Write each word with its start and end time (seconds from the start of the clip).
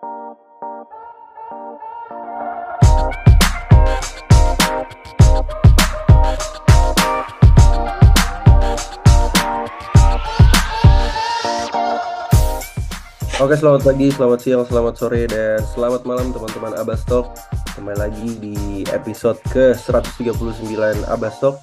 Oke, 0.00 0.08
selamat 13.60 13.84
pagi, 13.84 14.08
selamat 14.08 14.40
siang, 14.40 14.64
selamat 14.64 14.94
sore, 14.96 15.28
dan 15.28 15.60
selamat 15.68 16.08
malam 16.08 16.32
teman-teman 16.32 16.80
Abastok. 16.80 17.36
Kembali 17.76 18.00
lagi 18.00 18.40
di 18.40 18.88
episode 18.88 19.36
ke-139 19.52 21.04
Abastok. 21.12 21.60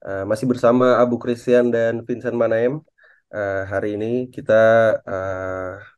Uh, 0.00 0.24
masih 0.24 0.48
bersama 0.48 0.96
Abu 0.96 1.20
Christian 1.20 1.68
dan 1.68 2.00
Vincent 2.08 2.40
Manaem. 2.40 2.80
Uh, 3.28 3.68
hari 3.68 4.00
ini 4.00 4.32
kita 4.32 4.96
uh, 5.04 5.95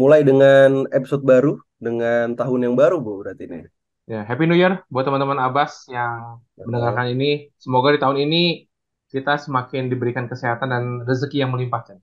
mulai 0.00 0.24
dengan 0.24 0.88
episode 0.88 1.20
baru, 1.20 1.60
dengan 1.76 2.32
tahun 2.32 2.72
yang 2.72 2.74
baru, 2.80 2.96
Bu, 3.04 3.20
berarti 3.20 3.44
ini. 3.44 3.68
Ya, 4.08 4.24
Happy 4.24 4.48
New 4.48 4.56
Year 4.56 4.80
buat 4.88 5.04
teman-teman 5.04 5.36
Abbas 5.36 5.84
yang 5.92 6.40
ya, 6.56 6.64
mendengarkan 6.64 7.12
ini. 7.12 7.52
Semoga 7.60 7.92
di 7.92 8.00
tahun 8.00 8.18
ini 8.24 8.64
kita 9.12 9.36
semakin 9.36 9.92
diberikan 9.92 10.24
kesehatan 10.24 10.68
dan 10.72 10.84
rezeki 11.04 11.44
yang 11.44 11.52
melimpah. 11.52 12.00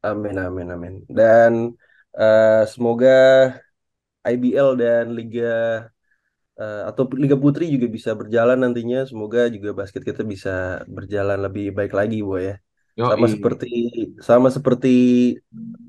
Amin, 0.00 0.36
amin, 0.40 0.68
amin. 0.72 0.94
Dan 1.06 1.76
uh, 2.16 2.64
semoga 2.64 3.52
IBL 4.24 4.80
dan 4.80 5.12
Liga 5.12 5.86
uh, 6.56 6.82
atau 6.88 7.04
Liga 7.14 7.36
Putri 7.36 7.68
juga 7.68 7.86
bisa 7.86 8.16
berjalan 8.16 8.58
nantinya. 8.58 9.04
Semoga 9.04 9.46
juga 9.52 9.70
basket 9.76 10.02
kita 10.02 10.24
bisa 10.24 10.82
berjalan 10.88 11.36
lebih 11.36 11.76
baik 11.76 11.92
lagi, 11.92 12.24
Bu 12.24 12.40
ya. 12.40 12.63
Yo, 12.94 13.10
sama 13.10 13.26
seperti 13.26 13.70
sama 14.22 14.48
seperti 14.54 14.96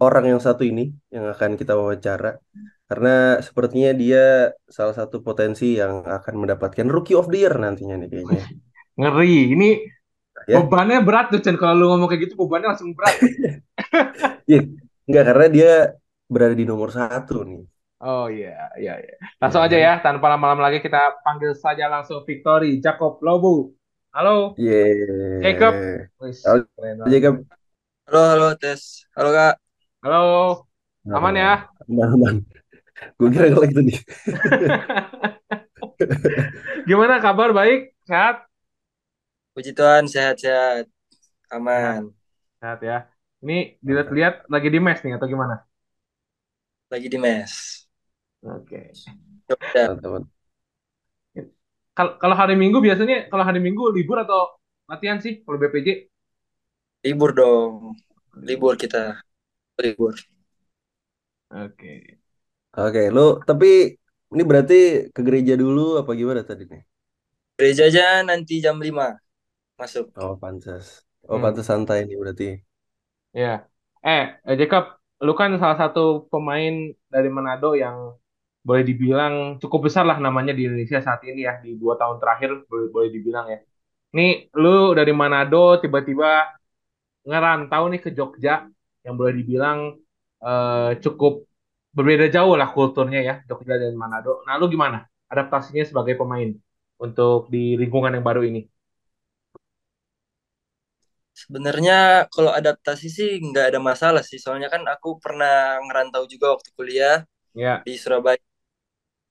orang 0.02 0.36
yang 0.36 0.42
satu 0.42 0.66
ini 0.66 0.90
yang 1.14 1.30
akan 1.30 1.54
kita 1.54 1.78
wawancara. 1.78 2.42
Karena 2.86 3.42
sepertinya 3.42 3.94
dia 3.98 4.54
salah 4.66 4.94
satu 4.94 5.22
potensi 5.22 5.78
yang 5.78 6.06
akan 6.06 6.34
mendapatkan 6.38 6.86
Rookie 6.86 7.18
of 7.18 7.30
the 7.30 7.46
Year 7.46 7.54
nantinya 7.58 7.98
nih 7.98 8.10
kayaknya. 8.10 8.44
Ngeri. 8.98 9.38
Ini 9.54 9.70
ya? 10.48 10.62
bebannya 10.62 11.02
berat 11.02 11.34
tuh 11.34 11.42
Chen 11.42 11.58
kalau 11.58 11.74
lu 11.76 11.86
ngomong 11.94 12.08
kayak 12.10 12.30
gitu 12.30 12.36
bebannya 12.38 12.74
langsung 12.74 12.94
berat 12.94 13.16
Iya, 14.50 14.62
enggak 15.10 15.24
karena 15.34 15.48
dia 15.50 15.72
berada 16.30 16.56
di 16.58 16.66
nomor 16.66 16.90
satu 16.94 17.46
nih 17.46 17.66
oh 18.06 18.28
iya 18.30 18.70
iya 18.78 18.94
iya 19.02 19.16
langsung 19.42 19.62
ya. 19.66 19.68
aja 19.70 19.78
ya 19.78 19.94
tanpa 20.02 20.30
lama-lama 20.30 20.70
lagi 20.70 20.82
kita 20.82 21.22
panggil 21.26 21.58
saja 21.58 21.90
langsung 21.90 22.22
Victory 22.26 22.78
Jacob 22.82 23.18
Lobu 23.26 23.74
halo 24.16 24.56
yeah. 24.56 25.44
Jacob 25.44 25.76
halo 26.48 26.60
Jacob 27.12 27.36
halo 28.08 28.22
halo 28.32 28.48
tes 28.56 29.04
halo 29.12 29.36
kak 29.36 29.60
halo 30.00 30.24
aman 31.12 31.36
ya 31.36 31.68
aman 31.92 32.08
aman 32.16 32.36
gue 33.20 33.28
kira 33.28 33.52
kalau 33.52 33.68
itu 33.68 33.82
nih 33.84 34.00
gimana 36.88 37.20
kabar 37.20 37.52
baik 37.52 37.92
sehat 38.08 38.48
Puji 39.56 39.72
Tuhan 39.72 40.04
sehat-sehat. 40.04 40.92
Aman. 41.48 42.12
Sehat 42.60 42.84
ya. 42.84 43.08
Ini 43.40 43.80
dilihat-lihat 43.80 44.52
lagi 44.52 44.68
di 44.68 44.84
mes 44.84 45.00
nih 45.00 45.16
atau 45.16 45.32
gimana? 45.32 45.64
Lagi 46.92 47.08
di 47.08 47.16
mes. 47.16 47.88
Oke. 48.44 48.92
Okay. 49.48 50.28
Kalau 51.96 52.36
hari 52.36 52.60
Minggu 52.60 52.84
biasanya 52.84 53.32
kalau 53.32 53.48
hari 53.48 53.64
Minggu 53.64 53.88
libur 53.96 54.20
atau 54.20 54.60
latihan 54.92 55.18
sih 55.24 55.40
kalau 55.48 55.56
BPJ? 55.56 56.12
Libur 57.08 57.32
dong. 57.32 57.96
Libur 58.36 58.76
kita. 58.76 59.24
Libur. 59.80 60.12
Oke. 61.56 61.72
Okay. 61.72 62.00
Oke, 62.76 62.92
okay, 62.92 63.06
lu 63.08 63.40
tapi 63.48 63.96
ini 64.36 64.44
berarti 64.44 65.08
ke 65.16 65.22
gereja 65.24 65.56
dulu 65.56 65.96
apa 65.96 66.12
gimana 66.12 66.44
tadi 66.44 66.68
nih? 66.68 66.84
Gereja 67.56 67.88
aja 67.88 68.06
nanti 68.28 68.60
jam 68.60 68.76
5 68.76 69.16
masuk. 69.80 70.12
Oh, 70.20 70.36
pantas. 70.36 71.08
Oh, 71.24 71.40
hmm. 71.40 71.44
pantas 71.48 71.64
santai 71.72 72.04
nih 72.04 72.20
berarti. 72.20 72.48
Ya. 73.32 73.64
Eh, 74.04 74.36
eh, 74.44 74.56
Jacob, 74.60 75.00
lu 75.24 75.32
kan 75.40 75.56
salah 75.56 75.80
satu 75.80 76.28
pemain 76.28 76.92
dari 77.08 77.32
Manado 77.32 77.80
yang 77.80 78.20
boleh 78.66 78.84
dibilang 78.90 79.34
cukup 79.62 79.80
besar 79.88 80.04
lah 80.10 80.18
namanya 80.18 80.52
di 80.58 80.66
Indonesia 80.66 80.98
saat 80.98 81.22
ini 81.30 81.46
ya 81.46 81.62
di 81.62 81.78
dua 81.78 81.94
tahun 82.02 82.18
terakhir 82.18 82.50
boleh 82.66 82.88
boleh 82.90 83.10
dibilang 83.14 83.46
ya. 83.54 83.60
Nih 84.18 84.50
lu 84.58 84.98
dari 84.98 85.14
Manado 85.14 85.78
tiba-tiba 85.78 86.50
ngerantau 87.30 87.84
nih 87.94 88.02
ke 88.02 88.10
Jogja 88.18 88.66
yang 89.06 89.14
boleh 89.20 89.34
dibilang 89.38 89.94
uh, 90.42 90.98
cukup 90.98 91.46
berbeda 91.94 92.26
jauh 92.34 92.58
lah 92.58 92.74
kulturnya 92.74 93.22
ya 93.22 93.36
Jogja 93.46 93.78
dan 93.78 93.94
Manado. 93.94 94.42
Nah 94.50 94.58
lu 94.58 94.66
gimana 94.66 95.06
adaptasinya 95.30 95.86
sebagai 95.86 96.18
pemain 96.18 96.50
untuk 96.98 97.54
di 97.54 97.78
lingkungan 97.78 98.18
yang 98.18 98.26
baru 98.26 98.42
ini? 98.50 98.66
Sebenarnya 101.36 102.32
kalau 102.32 102.50
adaptasi 102.50 103.08
sih 103.12 103.30
nggak 103.44 103.76
ada 103.76 103.80
masalah 103.84 104.24
sih, 104.24 104.40
soalnya 104.40 104.72
kan 104.72 104.88
aku 104.88 105.20
pernah 105.20 105.78
ngerantau 105.84 106.24
juga 106.32 106.56
waktu 106.56 106.72
kuliah 106.74 107.28
yeah. 107.52 107.84
di 107.84 108.00
Surabaya. 108.00 108.40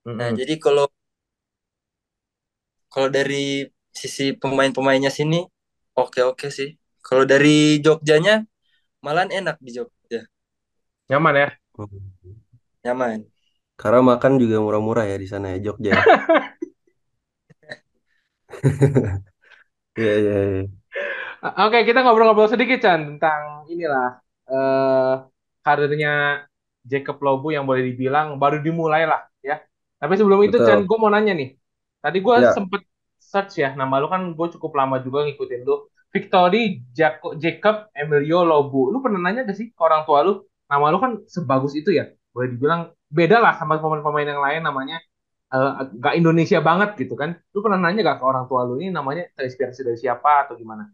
Mm 0.05 0.13
-hmm. 0.13 0.17
Nah 0.21 0.31
jadi 0.37 0.55
kalau 0.61 0.87
kalau 2.93 3.09
dari 3.11 3.67
sisi 3.91 4.37
pemain-pemainnya 4.37 5.11
sini 5.11 5.43
oke 5.97 6.21
oke 6.23 6.47
sih. 6.53 6.77
Kalau 7.05 7.25
dari 7.29 7.81
Jogjanya 7.85 8.45
malah 9.05 9.29
enak 9.29 9.57
di 9.61 9.71
Jogja. 9.77 10.25
Nyaman 11.13 11.35
ya? 11.37 11.49
Nyaman. 12.85 13.19
Karena 13.77 14.01
makan 14.01 14.33
juga 14.41 14.57
murah-murah 14.65 15.05
ya 15.05 15.17
di 15.21 15.29
sana 15.29 15.53
ya 15.57 15.59
Jogja. 15.71 15.93
Iya 19.95 20.13
iya. 20.19 20.35
iya. 20.51 20.63
Oke, 21.45 21.79
kita 21.87 22.03
ngobrol-ngobrol 22.03 22.51
sedikit 22.51 22.83
Chan 22.83 23.01
tentang 23.15 23.69
inilah 23.71 24.19
uh, 24.51 25.29
karirnya 25.63 26.43
Jacob 26.83 27.23
Lobu 27.23 27.55
yang 27.55 27.63
boleh 27.69 27.95
dibilang 27.95 28.41
baru 28.43 28.59
dimulai 28.59 29.07
lah 29.07 29.23
ya. 29.39 29.63
Tapi 29.99 30.13
sebelum 30.19 30.39
Betul. 30.45 30.51
itu 30.51 30.57
Chan, 30.67 30.81
gue 30.85 30.99
mau 30.99 31.11
nanya 31.11 31.33
nih. 31.33 31.57
Tadi 32.05 32.19
gue 32.21 32.35
ya. 32.41 32.53
sempet 32.53 32.83
search 33.17 33.59
ya, 33.59 33.73
nama 33.73 33.99
lu 33.99 34.07
kan 34.13 34.37
gue 34.37 34.47
cukup 34.59 34.77
lama 34.77 35.01
juga 35.01 35.25
ngikutin 35.25 35.63
lu. 35.65 35.89
Victory 36.15 36.87
Jacob, 36.95 37.35
Jacob 37.43 37.91
Emilio 37.91 38.47
Lobu. 38.47 38.95
Lu 38.95 39.03
pernah 39.03 39.19
nanya 39.19 39.43
gak 39.43 39.59
sih 39.59 39.75
ke 39.75 39.81
orang 39.83 40.07
tua 40.07 40.23
lu? 40.23 40.47
Nama 40.71 40.87
lu 40.95 40.99
kan 41.03 41.13
sebagus 41.27 41.75
itu 41.75 41.91
ya. 41.91 42.07
Boleh 42.31 42.55
dibilang 42.55 42.95
beda 43.11 43.43
lah 43.43 43.59
sama 43.59 43.83
pemain-pemain 43.83 44.31
yang 44.31 44.43
lain 44.43 44.63
namanya 44.63 44.99
uh, 45.51 45.91
gak 45.99 46.15
Indonesia 46.15 46.63
banget 46.63 46.95
gitu 47.03 47.19
kan. 47.19 47.35
Lu 47.51 47.63
pernah 47.67 47.83
nanya 47.83 48.15
gak 48.15 48.23
ke 48.23 48.25
orang 48.27 48.47
tua 48.47 48.63
lu 48.63 48.79
ini 48.79 48.95
namanya 48.95 49.27
terinspirasi 49.35 49.83
dari 49.83 49.99
siapa 49.99 50.47
atau 50.47 50.55
gimana? 50.55 50.87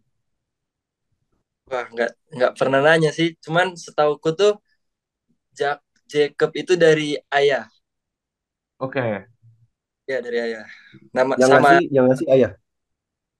Wah, 1.70 1.86
nggak 1.86 2.10
nggak 2.34 2.52
pernah 2.58 2.80
nanya 2.82 3.14
sih. 3.14 3.38
Cuman 3.38 3.78
setauku 3.78 4.34
tuh 4.34 4.58
Jack 5.54 5.78
Jacob 6.10 6.50
itu 6.58 6.74
dari 6.74 7.14
ayah. 7.30 7.70
Oke. 8.80 8.96
Okay. 8.96 9.12
Ya 10.08 10.18
dari 10.24 10.38
ayah. 10.40 10.64
Nama 11.12 11.32
yang 11.36 11.50
sama. 11.52 11.68
Ngasih, 11.76 11.86
yang 11.92 12.04
ngasih 12.08 12.26
ayah. 12.32 12.52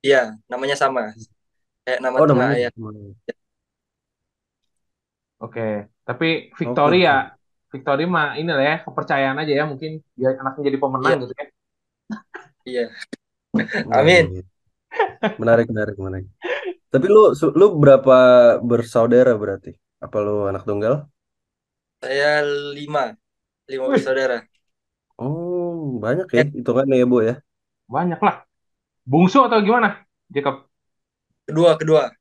Iya, 0.04 0.22
namanya 0.52 0.76
sama. 0.76 1.16
Kayak 1.84 2.00
nama 2.04 2.16
oh, 2.20 2.26
namanya 2.28 2.52
ayah. 2.60 2.70
Oke, 5.40 5.56
okay. 5.56 5.74
tapi 6.04 6.52
Victoria, 6.52 7.32
okay. 7.32 7.80
Victoria 7.80 8.04
mah 8.04 8.36
ini 8.36 8.52
lah 8.52 8.60
ya 8.60 8.76
kepercayaan 8.84 9.40
aja 9.40 9.52
ya 9.56 9.64
mungkin 9.64 10.04
dia 10.12 10.36
anaknya 10.36 10.68
jadi 10.68 10.76
pemenang 10.76 11.12
yeah. 11.16 11.22
gitu 11.24 11.32
ya. 11.32 11.46
Iya. 12.68 12.84
Amin. 13.96 14.44
Menarik, 15.40 15.72
menarik, 15.72 15.96
menarik. 15.96 16.28
Tapi 16.92 17.06
lu 17.08 17.32
lu 17.56 17.66
berapa 17.80 18.18
bersaudara 18.60 19.32
berarti? 19.32 19.72
Apa 19.96 20.20
lu 20.20 20.44
anak 20.44 20.68
tunggal? 20.68 21.08
Saya 22.04 22.44
lima, 22.76 23.16
lima 23.64 23.84
Wih. 23.88 23.96
bersaudara. 23.96 24.44
Banyak 25.98 26.26
ya 26.30 26.44
itu 26.46 26.70
kan 26.70 26.86
ya, 26.86 27.06
Bu 27.08 27.26
ya? 27.26 27.34
Banyak 27.90 28.20
lah. 28.22 28.46
Bungsu 29.02 29.42
atau 29.42 29.58
gimana, 29.58 30.06
Jacob? 30.30 30.70
Kedua, 31.48 31.74
kedua. 31.74 32.14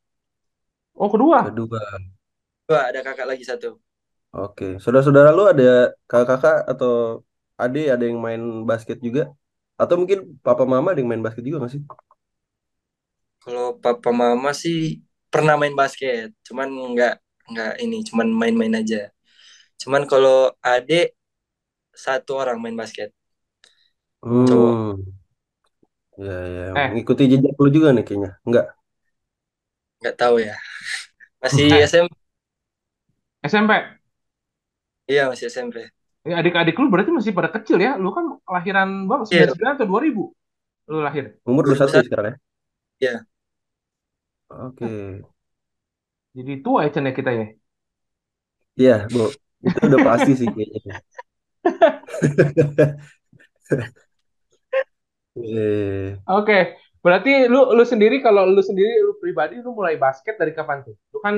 Oh, 0.98 1.10
kedua. 1.14 1.46
Kedua. 1.46 1.82
Kedua, 2.66 2.80
ada 2.90 3.00
kakak 3.06 3.28
lagi 3.30 3.46
satu. 3.46 3.78
Oke, 4.30 4.78
saudara-saudara 4.82 5.34
lu 5.34 5.46
ada 5.50 5.94
kakak-kakak 6.06 6.66
atau 6.70 7.26
adik 7.58 7.94
ada 7.94 8.04
yang 8.06 8.22
main 8.22 8.42
basket 8.66 8.98
juga? 9.02 9.30
Atau 9.78 9.98
mungkin 9.98 10.38
papa 10.46 10.66
mama 10.70 10.94
ada 10.94 11.00
yang 11.02 11.10
main 11.10 11.22
basket 11.22 11.42
juga 11.46 11.66
gak 11.66 11.74
sih? 11.78 11.82
Kalau 13.42 13.78
papa 13.82 14.10
mama 14.14 14.54
sih 14.54 15.02
pernah 15.34 15.56
main 15.58 15.74
basket, 15.74 16.34
cuman 16.46 16.70
nggak 16.94 17.16
nggak 17.50 17.74
ini, 17.82 18.06
cuman 18.06 18.28
main-main 18.30 18.74
aja. 18.82 19.10
Cuman 19.82 20.06
kalau 20.06 20.54
adik 20.62 21.16
satu 21.96 22.38
orang 22.38 22.58
main 22.62 22.78
basket. 22.78 23.10
Hmm. 24.20 24.48
Cowok. 24.48 24.76
Ya, 26.20 26.38
ya. 26.44 26.66
Eh. 26.76 26.90
Ngikuti 27.00 27.24
jejak 27.32 27.56
lu 27.56 27.70
juga 27.72 27.96
nih 27.96 28.04
kayaknya. 28.04 28.36
Enggak. 28.44 28.76
Enggak 30.04 30.16
tahu 30.20 30.36
ya. 30.44 30.56
Masih 31.44 31.72
eh. 31.72 31.88
SMP. 31.88 32.12
SMP. 33.48 33.72
Iya 35.10 35.26
masih 35.32 35.50
SMP. 35.50 35.90
Ini 36.28 36.36
adik-adik 36.38 36.78
lu 36.78 36.92
berarti 36.92 37.10
masih 37.10 37.34
pada 37.34 37.50
kecil 37.50 37.82
ya? 37.82 37.98
Lu 37.98 38.14
kan 38.14 38.38
kelahiran 38.46 39.10
berapa? 39.10 39.26
Iya, 39.32 39.50
99 39.56 39.80
atau 39.80 39.88
2000? 39.88 40.92
Lu 40.92 41.00
lahir? 41.02 41.40
Umur 41.48 41.64
21 41.66 41.74
ya 41.74 42.04
2001. 42.04 42.06
sekarang 42.06 42.26
ya? 42.28 42.36
Iya. 43.00 43.16
Oke. 44.50 44.86
Jadi 46.36 46.54
tua 46.62 46.86
ya 46.86 46.90
Cen 46.94 47.10
ya 47.10 47.14
kita 47.16 47.32
ya? 47.34 47.48
Iya, 48.78 48.96
Bu. 49.10 49.34
Itu 49.66 49.80
udah 49.88 50.00
pasti 50.06 50.32
sih 50.38 50.48
kayaknya. 50.52 51.02
Eh, 55.40 56.20
Oke, 56.30 56.58
berarti 57.04 57.30
lu 57.54 57.72
lu 57.78 57.84
sendiri 57.88 58.16
kalau 58.26 58.44
lu 58.56 58.62
sendiri 58.70 58.92
lu 59.06 59.16
pribadi 59.24 59.56
lu 59.66 59.72
mulai 59.78 59.96
basket 59.96 60.36
dari 60.42 60.52
kapan 60.58 60.84
tuh? 60.86 60.96
Lu 61.16 61.20
kan 61.26 61.36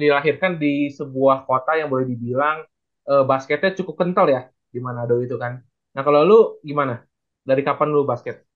dilahirkan 0.00 0.56
di 0.62 0.88
sebuah 0.94 1.44
kota 1.48 1.76
yang 1.76 1.88
boleh 1.92 2.06
dibilang 2.08 2.64
eh, 3.10 3.24
basketnya 3.30 3.70
cukup 3.78 3.94
kental 4.06 4.26
ya 4.30 4.40
di 4.72 4.78
Manado 4.80 5.18
itu 5.20 5.36
kan. 5.36 5.60
Nah, 5.94 6.02
kalau 6.06 6.20
lu 6.24 6.38
gimana? 6.64 7.04
Dari 7.44 7.60
kapan 7.66 7.88
lu 7.92 8.08
basket? 8.08 8.46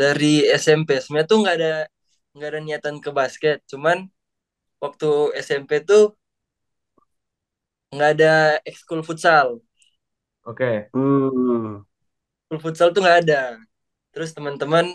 Dari 0.00 0.42
SMP 0.50 0.90
sebenarnya 1.00 1.28
tuh 1.30 1.38
nggak 1.42 1.56
ada 1.58 1.72
nggak 2.34 2.48
ada 2.50 2.60
niatan 2.66 2.96
ke 3.04 3.10
basket. 3.14 3.56
Cuman 3.70 3.98
waktu 4.82 5.08
SMP 5.46 5.72
tuh 5.90 6.02
nggak 7.94 8.10
ada 8.14 8.32
ekskul 8.68 9.00
futsal. 9.08 9.48
Oke. 10.44 10.88
hmm, 10.92 11.84
Ekskul 12.48 12.58
futsal 12.64 12.88
tuh 12.94 13.00
nggak 13.04 13.18
ada. 13.26 13.40
Terus 14.14 14.30
teman-teman 14.36 14.86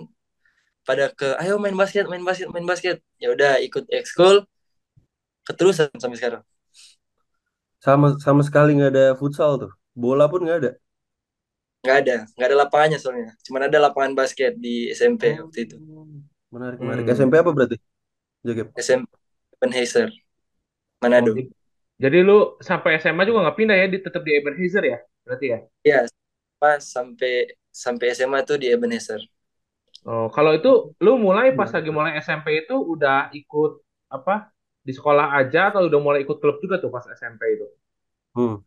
pada 0.88 1.06
ke 1.20 1.28
ayo 1.42 1.56
main 1.64 1.76
basket, 1.82 2.06
main 2.12 2.24
basket, 2.28 2.48
main 2.54 2.68
basket. 2.72 2.98
Ya 3.24 3.28
udah 3.36 3.52
ikut 3.68 3.86
ekskul 4.00 4.36
keterusan 5.48 5.90
sampai 6.00 6.18
sekarang. 6.20 6.44
sama 7.86 8.08
sama 8.26 8.42
sekali 8.48 8.70
nggak 8.78 8.92
ada 8.94 9.06
futsal 9.20 9.52
tuh. 9.62 9.72
Bola 10.02 10.26
pun 10.32 10.40
nggak 10.46 10.58
ada. 10.64 10.72
Nggak 11.84 11.98
ada, 12.04 12.16
nggak 12.36 12.48
ada 12.50 12.58
lapangannya 12.64 12.98
soalnya. 13.00 13.30
Cuman 13.46 13.62
ada 13.68 13.78
lapangan 13.86 14.14
basket 14.20 14.52
di 14.64 14.74
SMP 14.98 15.24
Oh, 15.24 15.36
waktu 15.44 15.60
itu. 15.66 15.78
menarik 16.54 16.80
menarik. 16.84 17.06
Hmm. 17.06 17.14
SMP 17.18 17.34
apa 17.42 17.52
berarti? 17.56 17.76
Jakep. 18.48 18.70
SMP 18.76 19.08
Ebenezer, 19.62 20.10
Oh, 21.08 21.20
Manado. 21.20 21.28
jadi, 21.28 21.42
jadi 22.04 22.18
lu 22.28 22.34
sampai 22.70 22.92
SMA 23.02 23.24
juga 23.30 23.40
nggak 23.44 23.58
pindah 23.60 23.76
ya, 23.82 23.86
di, 23.94 23.98
tetap 24.06 24.22
di 24.28 24.32
Ebenezer 24.38 24.84
ya? 24.94 24.98
Berarti 25.26 25.46
ya? 25.54 25.58
Ya, 25.84 26.06
pas 26.62 26.80
sampai 26.96 27.34
sampai 27.72 28.06
SMA 28.18 28.40
tuh 28.50 28.58
di 28.62 28.68
Ebenezer. 28.74 29.22
Oh, 30.08 30.28
kalau 30.36 30.52
itu 30.56 30.72
lu 31.04 31.20
mulai 31.20 31.52
pas 31.60 31.70
Iya. 31.70 31.76
lagi 31.76 31.90
mulai 31.92 32.12
SMP 32.24 32.48
itu 32.64 32.76
udah 32.94 33.32
ikut 33.36 33.72
apa 34.10 34.52
di 34.88 34.92
sekolah 34.98 35.28
aja 35.40 35.62
atau 35.76 35.82
udah 35.90 36.00
mulai 36.06 36.20
ikut 36.26 36.38
klub 36.42 36.58
juga 36.64 36.76
tuh 36.84 36.92
pas 36.96 37.06
SMP 37.20 37.42
itu? 37.56 37.68
Hmm. 38.36 38.64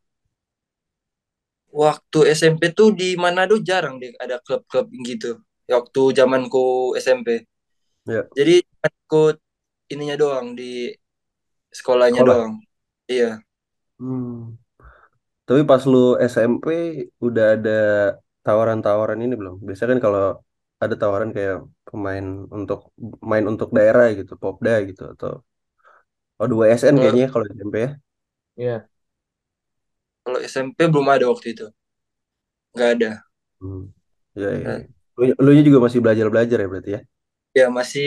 Waktu 1.73 2.19
SMP 2.37 2.63
tuh 2.79 2.93
di 2.93 3.17
Manado 3.17 3.57
jarang 3.69 3.97
deh 4.03 4.13
ada 4.21 4.37
klub-klub 4.45 4.87
gitu. 5.09 5.41
Waktu 5.65 6.03
zamanku 6.19 6.93
SMP. 7.01 7.49
Ya. 8.07 8.23
Jadi 8.37 8.61
ikut 8.63 9.37
ininya 9.93 10.17
doang 10.21 10.53
di 10.59 10.93
sekolahnya 11.73 12.23
Sekolah. 12.23 12.37
doang. 12.37 12.55
Iya. 13.09 13.31
Hmm. 13.99 14.59
Tapi 15.47 15.61
pas 15.71 15.83
lu 15.93 15.99
SMP 16.33 16.67
udah 17.27 17.45
ada 17.55 17.71
tawaran-tawaran 18.45 19.19
ini 19.25 19.35
belum? 19.41 19.55
Biasanya 19.67 19.91
kan 19.95 20.01
kalau 20.07 20.23
ada 20.83 20.95
tawaran 21.01 21.31
kayak 21.37 21.57
pemain 21.87 22.27
untuk 22.57 22.79
main 23.31 23.45
untuk 23.53 23.69
daerah 23.77 24.05
gitu, 24.19 24.33
Popda 24.43 24.73
gitu 24.89 25.03
atau 25.15 25.31
oh 26.41 26.47
2SN 26.53 26.95
Kalau 26.97 27.03
kayaknya 27.03 27.27
kalau 27.33 27.45
SMP 27.51 27.77
ya. 27.87 27.91
Iya. 28.61 28.77
kalau 30.25 30.39
SMP 30.43 30.79
belum 30.93 31.07
ada 31.15 31.27
waktu 31.31 31.47
itu. 31.55 31.67
Nggak 32.75 32.91
ada. 32.97 33.11
Hmm. 33.61 33.83
Ya, 34.35 34.49
ya. 34.51 34.59
Nah, 34.65 34.79
ya. 34.79 34.87
Lu, 35.19 35.25
lu 35.45 35.51
juga 35.69 35.79
masih 35.85 36.01
belajar-belajar 36.05 36.59
ya 36.63 36.69
berarti 36.73 36.91
ya? 36.97 37.01
ya 37.59 37.67
masih 37.69 38.07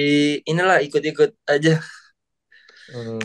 inilah 0.49 0.77
ikut-ikut 0.85 1.31
aja. 1.45 1.81
Hmm. 2.87 3.19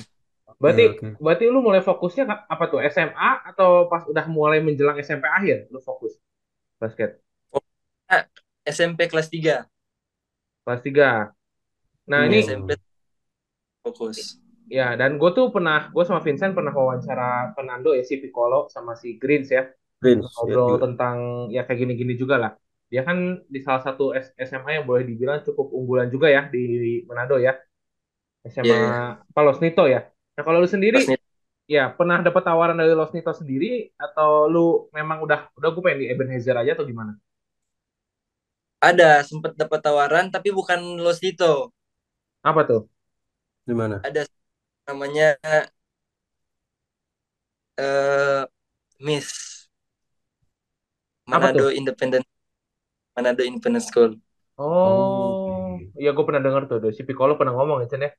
Berarti 0.60 0.82
oke. 0.92 1.08
berarti 1.24 1.44
lu 1.48 1.58
mulai 1.64 1.80
fokusnya 1.80 2.24
apa 2.52 2.64
tuh 2.72 2.80
SMA 2.94 3.30
atau 3.50 3.88
pas 3.90 4.02
udah 4.04 4.24
mulai 4.28 4.58
menjelang 4.60 4.96
SMP 5.00 5.24
akhir 5.24 5.56
lu 5.72 5.80
fokus 5.80 6.12
basket 6.82 7.10
Pokoknya 7.50 8.18
SMP 8.76 9.00
kelas 9.10 9.28
3. 9.34 9.56
kelas 10.64 10.80
3. 10.84 11.34
Nah, 12.10 12.20
ini 12.26 12.38
SMP 12.44 12.76
fokus. 13.84 14.38
ya 14.70 14.94
dan 15.00 15.10
gue 15.20 15.30
tuh 15.36 15.50
pernah 15.54 15.90
gue 15.94 16.04
sama 16.06 16.20
Vincent 16.26 16.52
pernah 16.54 16.70
wawancara 16.70 17.52
Fernando 17.56 17.90
ya 17.98 18.02
si 18.06 18.14
Piccolo 18.22 18.70
sama 18.70 18.92
si 18.94 19.18
Greens 19.18 19.48
ya 19.50 19.62
Prince 20.00 20.44
ya 20.44 20.56
ngobrol 20.56 20.68
juga. 20.68 20.84
tentang 20.84 21.16
ya 21.54 21.60
kayak 21.66 21.80
gini-gini 21.82 22.14
juga 22.22 22.36
lah. 22.42 22.52
Dia 22.92 23.02
kan 23.08 23.18
di 23.54 23.60
salah 23.66 23.82
satu 23.86 24.14
SMA 24.48 24.70
yang 24.80 24.86
boleh 24.90 25.04
dibilang 25.10 25.40
cukup 25.46 25.66
unggulan 25.78 26.08
juga 26.14 26.28
ya 26.30 26.42
di 26.54 26.58
Manado 27.08 27.36
ya. 27.40 27.52
SMA 28.54 28.66
Iya, 28.66 28.74
iya. 28.76 28.90
apa 29.30 29.40
Los 29.46 29.58
Nito 29.64 29.84
ya. 29.86 30.09
Nah 30.40 30.48
kalau 30.48 30.64
lu 30.64 30.68
sendiri 30.72 31.04
ya 31.68 31.92
pernah 31.92 32.24
dapat 32.24 32.40
tawaran 32.40 32.80
dari 32.80 32.96
Los 32.96 33.12
Nito 33.12 33.28
sendiri 33.28 33.92
atau 34.00 34.48
lu 34.48 34.88
memang 34.88 35.20
udah 35.20 35.52
udah 35.52 35.68
gue 35.68 35.82
pengen 35.84 36.00
di 36.00 36.06
Ebenezer 36.08 36.56
aja 36.56 36.72
atau 36.72 36.88
gimana? 36.88 37.12
ada 38.80 39.20
sempat 39.20 39.52
dapat 39.52 39.84
tawaran 39.84 40.32
tapi 40.32 40.48
bukan 40.48 40.80
Los 40.96 41.20
Nito. 41.20 41.68
Apa 42.40 42.64
tuh? 42.64 42.88
Di 43.68 43.76
mana? 43.76 44.00
Ada 44.00 44.24
namanya 44.88 45.36
eh 47.76 48.42
Miss? 48.96 49.68
Manado 51.28 51.68
Independent 51.68 52.24
Manado 53.12 53.44
Independent 53.44 53.84
School. 53.84 54.16
Oh, 54.56 55.76
iya 56.00 56.16
gue 56.16 56.24
pernah 56.24 56.40
dengar 56.40 56.64
tuh, 56.64 56.88
si 56.96 57.04
Piccolo 57.04 57.36
pernah 57.36 57.52
ngomong 57.52 57.84
ya, 57.84 57.92
Cen 57.92 58.08
ya, 58.08 58.12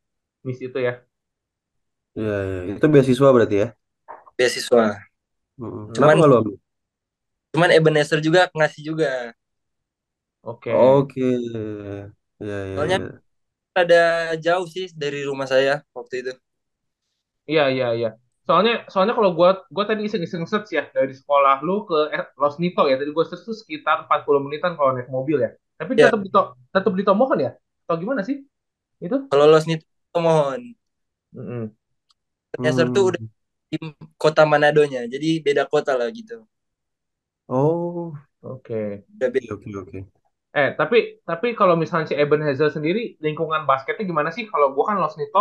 Miss 0.45 0.62
itu 0.62 0.77
ya. 0.77 1.01
Ya, 2.19 2.24
ya. 2.52 2.58
Itu 2.75 2.86
beasiswa 2.94 3.28
berarti 3.36 3.56
ya? 3.63 3.68
Beasiswa. 4.38 5.00
Hmm. 5.58 5.92
Kenapa 5.96 6.13
Cuman 6.13 6.18
nggak 6.18 6.30
lu 6.31 6.36
ambil? 6.42 6.56
cuman 7.52 7.69
Ebenezer 7.78 8.19
juga 8.25 8.42
ngasih 8.58 8.81
juga. 8.90 9.08
Oke. 10.44 10.72
Oke. 10.72 11.22
Ya, 12.40 12.48
ya, 12.48 12.58
Soalnya 12.75 12.98
ya. 12.98 13.22
ada 13.84 14.02
jauh 14.46 14.68
sih 14.75 14.86
dari 15.02 15.19
rumah 15.30 15.48
saya 15.54 15.74
waktu 15.98 16.16
itu. 16.24 16.31
Iya, 17.50 17.62
iya, 17.74 17.86
iya. 17.98 18.08
Soalnya, 18.48 18.72
soalnya 18.92 19.13
kalau 19.18 19.31
gua, 19.38 19.50
gua 19.75 19.86
tadi 19.90 20.02
iseng-iseng 20.08 20.44
search 20.52 20.69
ya 20.78 20.84
dari 20.98 21.13
sekolah 21.20 21.53
lu 21.68 21.74
ke 21.89 21.98
eh, 22.15 22.24
Los 22.41 22.56
Nito 22.62 22.82
ya. 22.91 22.96
Tadi 23.00 23.12
gua 23.18 23.25
search 23.30 23.44
tuh 23.50 23.56
sekitar 23.62 23.96
40 24.06 24.41
menitan 24.46 24.72
kalau 24.77 24.91
naik 24.96 25.10
mobil 25.15 25.38
ya. 25.46 25.50
Tapi 25.80 25.91
Ya, 25.96 26.12
tetap 26.12 26.20
di 26.25 26.30
tetap 26.75 26.94
di 27.00 27.03
Tomohon 27.08 27.39
ya? 27.46 27.51
Atau 27.86 27.96
gimana 28.01 28.22
sih? 28.27 28.38
Itu? 29.06 29.18
kalau 29.30 29.46
Los 29.51 29.65
Nito 29.70 29.86
mohon. 30.25 30.62
Mm-mm. 31.36 31.75
Ebenezer 32.55 32.88
tuh 32.96 33.03
udah 33.15 33.22
Hmm. 33.22 33.31
di 33.72 33.77
kota 34.24 34.43
Manadonya. 34.51 35.01
Jadi 35.13 35.27
beda 35.46 35.63
kota 35.74 35.91
lah 36.00 36.08
gitu. 36.20 36.36
Oh, 37.48 38.17
Oke. 38.41 38.74
Udah 39.15 39.29
oke, 39.31 39.34
beda. 39.34 39.51
oke, 39.53 39.70
oke. 39.81 39.98
Eh, 40.51 40.70
tapi 40.79 40.96
tapi 41.29 41.48
kalau 41.60 41.75
misalnya 41.81 42.08
si 42.12 42.15
Ebenezer 42.24 42.67
sendiri 42.75 43.15
lingkungan 43.25 43.63
basketnya 43.70 44.03
gimana 44.12 44.29
sih? 44.36 44.43
Kalau 44.51 44.67
gua 44.75 44.84
kan 44.91 44.98
Los 45.03 45.15
Nito 45.20 45.39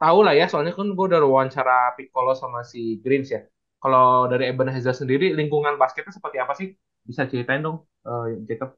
tahu 0.00 0.18
lah 0.26 0.32
ya, 0.40 0.44
soalnya 0.50 0.72
kan 0.78 0.86
gua 0.96 1.04
udah 1.08 1.20
wawancara 1.24 1.72
Piccolo 1.96 2.32
sama 2.42 2.60
si 2.72 3.00
Greens 3.04 3.28
ya. 3.34 3.40
Kalau 3.80 4.28
dari 4.32 4.44
Ebenezer 4.52 4.92
sendiri 5.00 5.24
lingkungan 5.38 5.74
basketnya 5.80 6.12
seperti 6.18 6.36
apa 6.44 6.52
sih? 6.60 6.68
Bisa 7.08 7.22
ceritain 7.30 7.60
dong, 7.64 7.76
eh, 8.06 8.44
Jacob. 8.48 8.76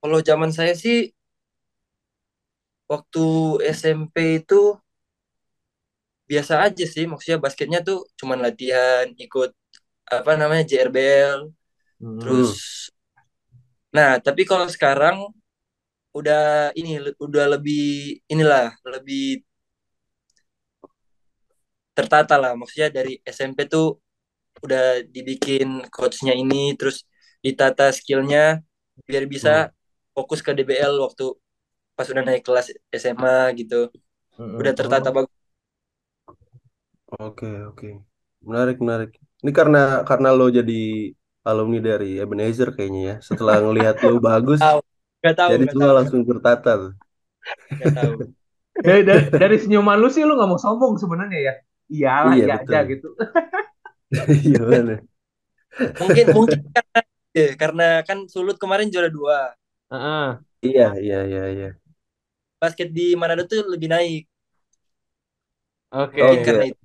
Kalau 0.00 0.18
zaman 0.28 0.50
saya 0.56 0.72
sih 0.82 0.96
waktu 2.90 3.20
SMP 3.78 4.14
itu 4.44 4.54
biasa 6.30 6.54
aja 6.66 6.84
sih. 6.94 7.04
Maksudnya 7.10 7.38
basketnya 7.44 7.78
tuh 7.88 7.98
cuman 8.20 8.38
latihan, 8.46 9.06
ikut 9.24 9.50
apa 10.16 10.32
namanya 10.40 10.64
JRBL. 10.70 11.40
Mm-mm. 12.02 12.20
Terus, 12.20 12.50
Hmm. 12.50 12.60
nah 13.96 14.10
tapi 14.22 14.42
kalau 14.50 14.66
sekarang 14.70 15.16
udah 16.18 16.40
ini 16.78 16.90
udah 17.22 17.44
lebih 17.54 17.82
inilah 18.32 18.74
lebih 18.94 19.42
tertata 21.96 22.34
lah. 22.42 22.52
Maksudnya 22.58 22.88
dari 22.96 23.12
SMP 23.26 23.58
tuh 23.74 23.98
udah 24.66 24.82
dibikin 25.14 25.68
coachnya 25.94 26.34
ini, 26.42 26.74
terus 26.78 26.96
ditata 27.46 27.84
skillnya 27.98 28.60
biar 29.08 29.24
bisa 29.34 29.50
Hmm. 29.50 29.70
fokus 30.16 30.40
ke 30.46 30.52
DBL 30.56 30.94
waktu 31.06 31.24
pas 31.96 32.08
udah 32.12 32.24
naik 32.26 32.42
kelas 32.46 32.66
SMA 33.02 33.52
gitu. 33.60 33.90
Udah 34.60 34.72
Mm-mm. 34.72 34.76
tertata 34.78 35.08
Oh, 35.08 35.16
bagus. 35.16 35.34
Oke, 37.18 37.46
oke. 37.70 37.86
Menarik, 38.48 38.76
menarik. 38.84 39.10
Ini 39.42 39.50
karena 39.58 39.78
karena 40.08 40.28
lo 40.38 40.44
jadi 40.58 40.72
alumni 41.48 41.78
dari 41.88 42.06
Ebenezer 42.22 42.68
kayaknya 42.76 43.00
ya. 43.10 43.14
Setelah 43.28 43.54
ngelihat 43.64 43.96
lo 44.06 44.12
bagus, 44.28 44.60
Tahu, 44.60 44.78
nggak 45.20 45.34
tahu, 45.38 45.52
jadi 45.52 45.64
nggak 45.64 45.74
semua 45.74 45.92
tahu, 45.92 45.94
langsung 45.98 46.22
tertata 46.30 46.70
tuh. 46.82 46.92
tahu. 47.94 48.14
Dari, 48.86 49.02
dari, 49.04 49.24
dari 49.36 49.56
senyuman 49.60 49.98
lu 50.00 50.08
sih 50.12 50.24
lu 50.24 50.34
nggak 50.38 50.50
mau 50.50 50.60
sombong 50.60 50.94
sebenarnya 51.02 51.38
ya. 51.48 51.54
iyalah 51.92 52.36
Iya 52.36 52.44
iya 52.44 52.54
aja 52.64 52.78
betul. 52.78 52.80
gitu. 52.90 53.08
Iya 54.46 54.58
bener. 54.70 55.00
Mungkin 56.00 56.26
mungkin 56.36 56.58
karena 56.74 57.00
ya, 57.36 57.46
karena 57.60 57.86
kan 58.08 58.18
Sulut 58.32 58.56
kemarin 58.62 58.88
juara 58.92 59.10
dua. 59.12 59.54
Heeh. 59.90 60.26
Iya 60.66 60.84
iya 61.02 61.16
iya 61.30 61.42
iya. 61.54 61.66
Basket 62.62 62.88
di 62.96 63.06
Manado 63.20 63.42
tuh 63.50 63.60
lebih 63.72 63.88
naik. 63.92 64.22
Oke. 65.92 66.20
Mungkin 66.20 66.40
Oke 66.42 66.46
karena 66.46 66.64
itu. 66.70 66.79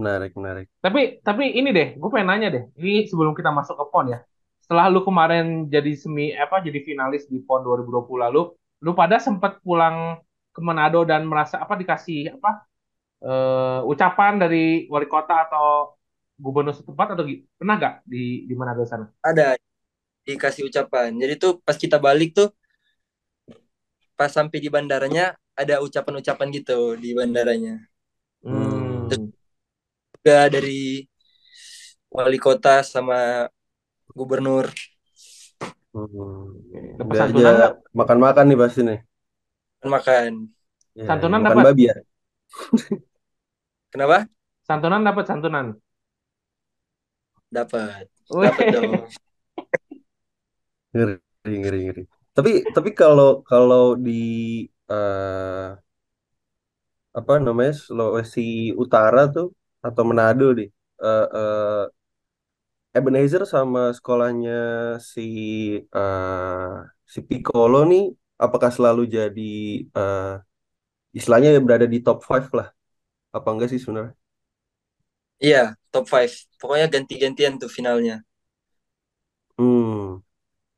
Menarik 0.00 0.32
menarik. 0.32 0.66
Tapi 0.80 1.20
tapi 1.20 1.52
ini 1.52 1.68
deh, 1.70 2.00
gue 2.00 2.08
pengen 2.08 2.28
nanya 2.32 2.48
deh. 2.48 2.64
Ini 2.80 3.04
sebelum 3.04 3.36
kita 3.36 3.52
masuk 3.52 3.76
ke 3.76 3.84
PON 3.92 4.06
ya. 4.16 4.18
Setelah 4.64 4.88
lu 4.88 5.04
kemarin 5.04 5.68
jadi 5.68 5.92
semi 5.92 6.32
apa 6.32 6.64
jadi 6.64 6.80
finalis 6.80 7.28
di 7.28 7.44
PON 7.44 7.60
2020 7.60 8.24
lalu, 8.24 8.56
lu 8.80 8.92
pada 8.96 9.20
sempat 9.20 9.60
pulang 9.60 10.16
ke 10.50 10.60
Manado 10.64 11.04
dan 11.04 11.28
merasa 11.28 11.60
apa 11.60 11.76
dikasih 11.76 12.40
apa 12.40 12.64
eh, 13.22 13.80
ucapan 13.84 14.40
dari 14.40 14.88
wali 14.88 15.06
kota 15.06 15.46
atau 15.46 15.94
gubernur 16.40 16.72
setempat 16.72 17.12
atau 17.12 17.24
pernah 17.60 17.76
gak 17.76 17.94
di 18.08 18.48
di 18.48 18.54
Manado 18.56 18.88
sana? 18.88 19.06
Ada 19.20 19.60
dikasih 20.24 20.72
ucapan. 20.72 21.12
Jadi 21.20 21.34
tuh 21.36 21.52
pas 21.60 21.76
kita 21.76 22.00
balik 22.00 22.32
tuh 22.32 22.48
pas 24.16 24.28
sampai 24.28 24.60
di 24.60 24.68
bandaranya 24.68 25.36
ada 25.56 25.80
ucapan-ucapan 25.84 26.46
gitu 26.56 26.96
di 26.96 27.12
bandaranya. 27.12 27.84
Hmm. 28.44 29.32
Juga 30.20 30.52
dari 30.52 31.08
wali 32.12 32.36
kota 32.36 32.84
sama 32.84 33.48
gubernur 34.12 34.68
Hmm. 35.90 36.54
Udah 37.02 37.18
santunan 37.18 37.50
aja 37.58 37.68
makan-makan 37.98 38.44
nih 38.46 38.58
pasti 38.62 38.80
nih. 38.86 38.98
makan. 39.82 40.32
Ya, 40.94 41.02
Santunan 41.10 41.42
makan 41.42 41.56
dapat? 41.58 41.64
babi 41.66 41.82
ya. 41.90 41.96
Kenapa? 43.90 44.30
Santunan 44.62 45.02
dapat 45.02 45.24
santunan. 45.26 45.66
Dapat. 47.50 48.06
Dapat 48.30 48.66
dong. 48.70 48.92
Ngeri 50.94 51.14
ngeri 51.58 51.78
ngeri. 51.86 52.02
Tapi 52.30 52.50
tapi 52.70 52.90
kalau 52.94 53.42
kalau 53.42 53.98
di 53.98 54.20
eh, 54.90 55.66
apa 57.18 57.32
namanya 57.42 57.74
Sulawesi 57.74 58.70
Utara 58.78 59.26
tuh 59.34 59.50
atau 59.86 60.02
Manado 60.08 60.44
deh. 60.58 60.68
eh, 61.04 61.26
eh, 61.38 61.84
Ebenezer 62.96 63.42
sama 63.54 63.80
sekolahnya 63.96 64.52
si 65.12 65.20
eh, 65.96 66.74
si 67.12 67.18
Piccolo 67.28 67.76
nih 67.90 68.02
apakah 68.44 68.70
selalu 68.76 69.02
jadi 69.16 69.42
eh, 69.98 70.22
istilahnya 71.18 71.48
berada 71.66 71.86
di 71.94 71.98
top 72.06 72.18
5 72.28 72.50
lah. 72.58 72.68
Apa 73.36 73.48
enggak 73.52 73.68
sih 73.72 73.80
sebenarnya? 73.84 74.14
Iya, 75.46 75.62
top 75.92 76.04
5. 76.12 76.32
Pokoknya 76.60 76.86
ganti-gantian 76.94 77.54
tuh 77.62 77.70
finalnya. 77.76 78.14
Hmm. 79.58 80.22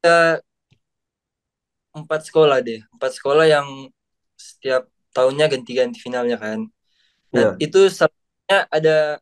Kita 0.02 0.42
empat 1.98 2.20
sekolah 2.28 2.58
deh. 2.66 2.80
Empat 2.94 3.10
sekolah 3.18 3.44
yang 3.54 3.66
setiap 4.36 4.82
tahunnya 5.16 5.46
ganti-ganti 5.52 5.98
finalnya 6.00 6.36
kan. 6.44 6.60
Nah, 7.34 7.44
Ya. 7.44 7.62
itu 7.64 7.78
satunya 7.92 8.21
ada 8.68 9.18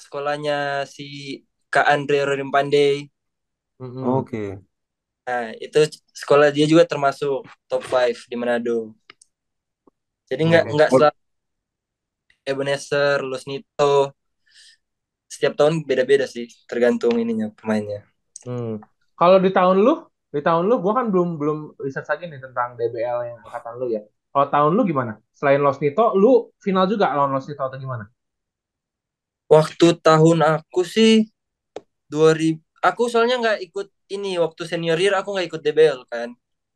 sekolahnya 0.00 0.88
si 0.88 1.40
Kak 1.70 1.86
Andre 1.86 2.26
Rodim 2.26 2.50
Pandey. 2.50 3.06
Mm-mm. 3.78 4.04
Oke. 4.20 4.58
Nah, 5.28 5.54
itu 5.62 5.78
sekolah 6.10 6.50
dia 6.50 6.66
juga 6.66 6.82
termasuk 6.82 7.46
top 7.70 7.82
5 7.86 8.26
di 8.26 8.36
Manado. 8.36 8.92
Jadi 10.26 10.42
nggak 10.46 10.64
Oke. 10.66 10.74
nggak 10.74 10.90
selalu 10.90 11.20
Ebenezer, 12.46 13.18
Lusnito. 13.22 14.16
Setiap 15.30 15.54
tahun 15.54 15.86
beda-beda 15.86 16.26
sih, 16.26 16.50
tergantung 16.66 17.14
ininya 17.14 17.54
pemainnya. 17.54 18.02
Hmm. 18.42 18.82
Kalau 19.14 19.38
di 19.38 19.54
tahun 19.54 19.78
lu, 19.78 20.02
di 20.34 20.42
tahun 20.42 20.66
lu, 20.66 20.82
gua 20.82 20.98
kan 20.98 21.06
belum 21.14 21.38
belum 21.38 21.58
riset 21.78 22.02
lagi 22.08 22.26
nih 22.26 22.42
tentang 22.42 22.74
DBL 22.74 23.18
yang 23.30 23.38
angkatan 23.46 23.74
lu 23.78 23.86
ya. 23.94 24.02
Kalau 24.30 24.46
tahun 24.50 24.72
lu 24.74 24.82
gimana? 24.82 25.18
Selain 25.30 25.62
Los 25.62 25.78
Nito, 25.78 26.14
lu 26.18 26.50
final 26.58 26.90
juga 26.90 27.10
lawan 27.14 27.34
Los 27.34 27.46
Nito 27.46 27.62
atau 27.62 27.78
gimana? 27.78 28.10
Waktu 29.54 29.86
tahun 30.06 30.38
aku 30.54 30.80
sih 30.94 31.12
2000 32.12 32.62
aku 32.88 33.02
soalnya 33.12 33.36
nggak 33.42 33.58
ikut 33.66 33.86
ini 34.14 34.30
waktu 34.44 34.62
senior 34.70 34.98
year 35.02 35.14
aku 35.20 35.28
nggak 35.34 35.46
ikut 35.50 35.60
DBL 35.64 36.00
kan. 36.12 36.28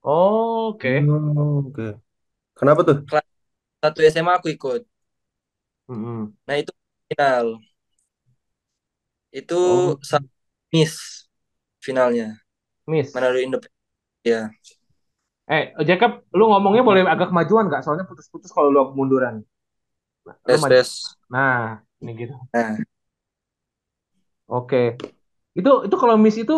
Oh, 0.03 0.69
oke. 0.75 0.89
Oh, 1.11 1.59
Oke. 1.69 1.83
Kenapa 2.59 2.81
tuh? 2.89 2.97
Satu 3.83 4.01
SMA 4.03 4.33
aku 4.39 4.49
ikut. 4.57 4.83
Mm-mm. 5.89 6.35
Nah, 6.47 6.57
itu 6.61 6.73
final. 7.09 7.47
Itu 9.33 9.55
Oh. 9.55 9.99
miss 10.73 11.27
finalnya. 11.85 12.41
Miss. 12.87 13.15
Manado 13.15 13.39
Independen. 13.39 13.73
Ya. 14.25 14.51
Eh, 15.45 15.77
Jacob, 15.85 16.25
lu 16.33 16.49
ngomongnya 16.49 16.81
boleh 16.81 17.03
agak 17.05 17.29
kemajuan 17.29 17.69
nggak? 17.69 17.85
Soalnya 17.85 18.09
putus-putus 18.09 18.49
kalau 18.49 18.73
lu 18.73 18.83
munduran. 18.97 19.45
Nah, 20.25 20.37
Tes 20.49 20.61
tes. 20.65 20.89
Nah, 21.29 21.84
ini 22.03 22.11
gitu. 22.21 22.35
Nah, 22.55 22.79
Oke. 24.49 24.97
Itu 25.59 25.71
itu 25.87 25.97
kalau 26.03 26.17
miss 26.21 26.37
itu 26.37 26.55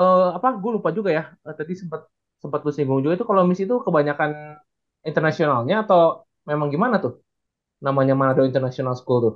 eh, 0.00 0.28
apa? 0.36 0.48
Gue 0.62 0.72
lupa 0.80 0.90
juga 0.94 1.10
ya. 1.12 1.22
Eh, 1.46 1.54
tadi 1.56 1.72
sempat 1.76 2.08
sempat 2.40 2.60
lu 2.64 2.72
singgung 2.72 3.00
juga 3.04 3.14
itu 3.18 3.26
kalau 3.28 3.42
miss 3.48 3.60
itu 3.64 3.74
kebanyakan 3.82 4.60
internasionalnya 5.04 5.84
atau 5.84 6.26
memang 6.48 6.68
gimana 6.72 6.96
tuh? 7.02 7.20
Namanya 7.84 8.14
Manado 8.16 8.42
International 8.46 8.94
School 8.96 9.18
tuh. 9.26 9.34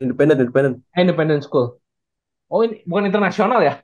Independen, 0.00 0.36
independen. 0.40 0.72
Eh, 0.94 1.02
Independent 1.04 1.42
School. 1.44 1.76
Oh, 2.48 2.64
ini 2.64 2.80
bukan 2.88 3.10
internasional 3.10 3.60
ya? 3.60 3.82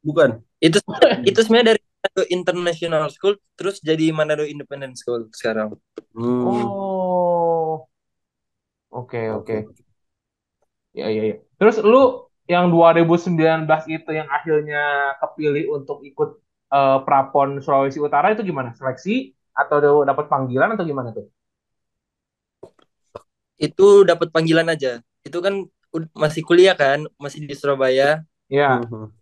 Bukan. 0.00 0.40
itu 0.58 0.78
itu 1.28 1.38
sebenarnya 1.44 1.76
dari 1.76 1.82
Manado 1.82 2.22
International 2.30 3.04
School 3.14 3.34
terus 3.58 3.78
jadi 3.82 4.10
Manado 4.14 4.46
Independent 4.46 4.94
School 4.98 5.28
sekarang. 5.34 5.74
Hmm. 6.14 6.42
Oh. 6.46 7.86
Oke, 8.90 9.30
oke. 9.30 9.54
Oke. 9.68 9.87
Ya, 10.98 11.06
ya, 11.16 11.22
ya. 11.30 11.36
Terus 11.58 11.76
lu 11.90 12.26
yang 12.52 12.64
2019 12.74 13.82
itu 13.96 14.10
yang 14.18 14.28
akhirnya 14.36 14.80
kepilih 15.20 15.64
untuk 15.76 15.98
ikut 16.10 16.28
eh, 16.74 16.98
Prapon 17.06 17.48
Sulawesi 17.64 17.98
Utara 18.02 18.26
itu 18.34 18.42
gimana? 18.50 18.70
Seleksi 18.78 19.14
atau 19.60 19.76
dapat 20.10 20.26
panggilan 20.32 20.70
atau 20.74 20.84
gimana 20.90 21.10
tuh? 21.16 21.26
Itu 23.58 24.06
dapat 24.06 24.30
panggilan 24.34 24.68
aja. 24.70 25.02
Itu 25.26 25.38
kan 25.42 25.66
masih 26.14 26.42
kuliah 26.46 26.74
kan, 26.78 27.06
masih 27.18 27.42
di 27.48 27.54
Surabaya. 27.58 28.22
Ya. 28.48 28.80
Mhm. 28.80 29.12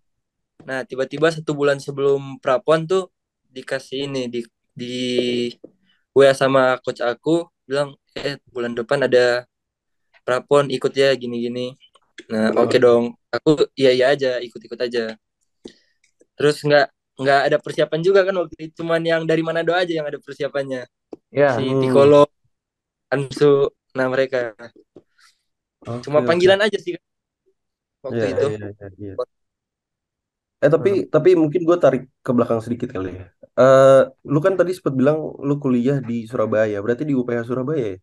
Nah, 0.66 0.82
tiba-tiba 0.88 1.28
satu 1.32 1.52
bulan 1.56 1.78
sebelum 1.80 2.40
prapon 2.42 2.84
tuh 2.90 3.02
dikasih 3.54 4.08
ini 4.10 4.22
di 4.28 4.40
di 4.76 4.94
WA 6.16 6.32
sama 6.36 6.62
coach 6.84 7.00
aku 7.04 7.46
bilang, 7.68 7.94
"Eh, 8.16 8.36
bulan 8.54 8.72
depan 8.78 9.04
ada 9.06 9.44
prapon 10.26 10.64
ikut 10.76 10.92
ya 11.02 11.10
gini-gini." 11.22 11.66
Nah, 12.32 12.46
oke 12.62 12.76
dong. 12.86 13.04
Aku 13.36 13.50
iya 13.80 13.90
iya 13.96 14.06
aja, 14.14 14.30
ikut-ikut 14.46 14.80
aja. 14.86 15.02
Terus 16.36 16.56
nggak 16.66 16.86
nggak 17.16 17.40
ada 17.48 17.56
persiapan 17.64 18.00
juga 18.04 18.20
kan 18.28 18.34
waktu 18.36 18.54
itu 18.68 18.72
cuman 18.84 19.00
yang 19.00 19.22
dari 19.24 19.40
Manado 19.40 19.72
aja 19.72 19.88
yang 19.92 20.06
ada 20.08 20.20
persiapannya. 20.20 20.84
Ya. 21.30 21.54
Si 21.54 21.62
Hmm. 21.62 21.72
Piccolo, 21.80 22.26
Ansu, 23.14 23.70
nah 23.96 24.08
mereka. 24.12 24.54
Oke, 25.86 25.96
Cuma 26.04 26.20
oke. 26.26 26.26
panggilan 26.28 26.60
aja 26.64 26.78
sih 26.84 26.94
waktu 28.04 28.24
Iya, 28.24 28.26
itu. 28.32 28.46
iya, 28.46 28.58
iya, 28.80 28.86
iya. 29.00 29.14
Eh 30.64 30.70
tapi 30.74 30.90
Hmm. 30.90 31.06
tapi 31.14 31.28
mungkin 31.42 31.60
gue 31.68 31.76
tarik 31.84 32.02
ke 32.24 32.30
belakang 32.36 32.60
sedikit 32.64 32.88
kali 32.96 33.08
ya. 33.20 33.24
Eh, 33.60 34.00
lu 34.32 34.38
kan 34.44 34.54
tadi 34.60 34.70
sempat 34.76 34.94
bilang 35.00 35.18
lu 35.48 35.54
kuliah 35.62 35.96
di 36.08 36.14
Surabaya, 36.30 36.76
berarti 36.84 37.04
di 37.08 37.14
UPH 37.20 37.42
Surabaya 37.48 37.84
ya? 37.92 37.96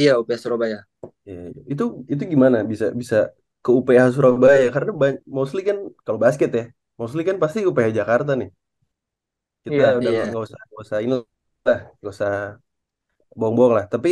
Iya, 0.00 0.12
UPS 0.20 0.42
Surabaya. 0.44 0.78
Iya, 1.28 1.40
iya. 1.52 1.60
Itu 1.72 1.82
itu 2.12 2.22
gimana 2.32 2.58
bisa 2.72 2.86
bisa 3.00 3.16
ke 3.64 3.70
UPH 3.78 4.04
Surabaya? 4.16 4.66
Karena 4.74 4.90
ban- 5.00 5.22
mostly 5.36 5.60
kan 5.68 5.76
kalau 6.04 6.18
basket 6.24 6.50
ya, 6.58 6.62
mostly 7.00 7.20
kan 7.28 7.36
pasti 7.42 7.58
UPH 7.68 7.90
Jakarta 8.00 8.30
nih. 8.40 8.48
Kita 9.64 9.82
Iya. 9.82 9.86
udah 9.98 10.12
Iya. 10.12 10.22
nggak 10.28 10.42
usah 10.46 10.58
nggak 10.68 10.82
usah 10.84 10.98
ini 11.04 11.14
lah, 11.66 11.78
nggak 11.98 12.12
usah 12.16 12.30
bohong-bohong 13.38 13.74
lah. 13.78 13.86
Tapi 13.94 14.08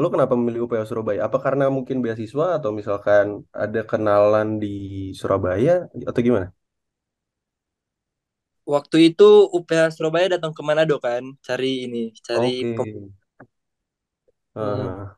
lu 0.00 0.06
kenapa 0.12 0.34
memilih 0.38 0.60
UPH 0.64 0.84
Surabaya? 0.90 1.20
Apa 1.28 1.38
karena 1.46 1.64
mungkin 1.76 1.96
beasiswa 2.04 2.44
atau 2.58 2.70
misalkan 2.78 3.26
ada 3.62 3.80
kenalan 3.90 4.48
di 4.62 4.68
Surabaya 5.20 5.70
atau 6.08 6.20
gimana? 6.26 6.48
Waktu 8.74 8.96
itu 9.08 9.24
UPH 9.56 9.82
Surabaya 9.96 10.26
datang 10.34 10.52
ke 10.56 10.62
Manado 10.68 10.94
kan, 11.06 11.22
cari 11.46 11.66
ini, 11.86 11.98
cari 12.26 12.46
Oke. 12.46 12.72
pem- 12.74 12.90
Hmm. 14.60 14.92
Ah, 14.94 15.16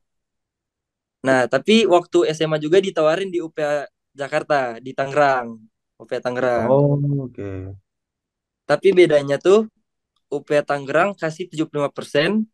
Nah, 1.25 1.49
tapi 1.49 1.89
waktu 1.89 2.19
SMA 2.37 2.61
juga 2.61 2.79
ditawarin 2.85 3.33
di 3.33 3.41
UPH 3.41 3.89
Jakarta, 4.13 4.77
di 4.85 4.93
Tangerang. 4.93 5.57
UPH 5.97 6.21
Tangerang. 6.21 6.69
oh, 6.71 7.01
oke. 7.25 7.51
Tapi 8.69 8.89
bedanya 8.97 9.37
tuh 9.41 9.69
UPH 10.33 10.61
Tangerang 10.69 11.11
kasih 11.17 11.45
75%, 11.49 12.45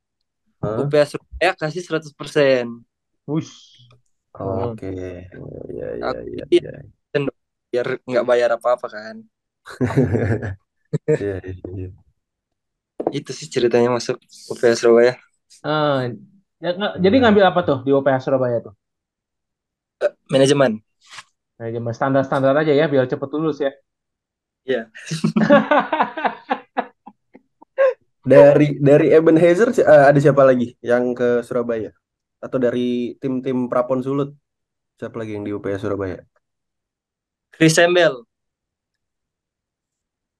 Hah? 0.62 0.78
UPH 0.80 1.04
Surabaya 1.16 1.52
kasih 1.58 1.82
100%. 1.86 2.66
Wush. 3.26 3.54
Hmm. 4.38 4.72
Oke. 4.72 4.90
Ya, 5.78 5.88
ya, 5.98 6.10
Aku 6.10 6.22
ya, 6.38 6.44
sih 6.50 6.58
ya. 6.64 6.72
biar 7.70 7.86
nggak 8.06 8.26
bayar 8.30 8.50
apa-apa 8.58 8.86
kan. 8.90 9.16
Iya, 11.20 11.36
iya, 11.46 11.54
iya. 11.76 11.88
Itu 13.18 13.30
sih 13.38 13.48
ceritanya 13.54 13.88
masuk 13.96 14.16
UPH 14.52 14.74
Surabaya. 14.80 15.14
Ah, 15.62 16.08
ya, 16.60 16.70
nggak- 16.76 16.96
jadi 17.00 17.16
ngambil 17.24 17.44
apa 17.50 17.60
tuh 17.64 17.78
di 17.84 17.90
UPH 17.90 18.20
Surabaya 18.24 18.60
tuh? 18.60 18.74
Manajemen. 20.32 20.80
Nah, 21.60 21.68
cuma 21.68 21.92
standar-standar 21.92 22.56
aja 22.56 22.72
ya 22.72 22.88
biar 22.88 23.04
cepet 23.04 23.28
lulus 23.36 23.60
ya. 23.60 23.72
Iya. 24.64 24.88
dari 28.24 28.76
dari 28.80 29.06
Ebenezer 29.12 29.72
si- 29.72 29.84
eh, 29.84 30.04
ada 30.08 30.16
siapa 30.20 30.44
lagi 30.44 30.76
yang 30.80 31.16
ke 31.16 31.44
Surabaya? 31.44 31.92
Atau 32.40 32.56
dari 32.56 33.16
tim-tim 33.20 33.68
Prapon 33.68 34.00
Sulut? 34.00 34.32
Siapa 34.96 35.16
lagi 35.20 35.36
yang 35.36 35.44
di 35.44 35.52
UPH 35.52 35.80
Surabaya? 35.80 36.20
Chris 37.52 37.76
Sembel. 37.76 38.24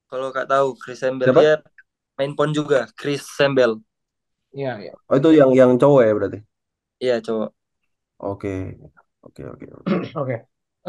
Kalau 0.09 0.33
kak 0.33 0.49
tahu 0.49 0.77
Chris 0.81 1.01
Sembel 1.01 1.33
dia 1.37 1.55
main 2.17 2.33
pon 2.33 2.53
juga. 2.53 2.89
Chris 2.97 3.25
Sembel. 3.25 3.81
Iya, 4.57 4.71
iya. 4.83 4.93
Oh, 5.11 5.17
itu 5.19 5.29
yang 5.41 5.51
yang 5.61 5.71
cowok 5.81 6.01
ya 6.07 6.13
berarti. 6.17 6.39
Iya 7.03 7.15
cowok. 7.27 7.49
Oke. 8.29 8.49
Oke, 9.27 9.43
oke, 9.53 9.67
oke. 9.79 9.95
Oke. 10.21 10.35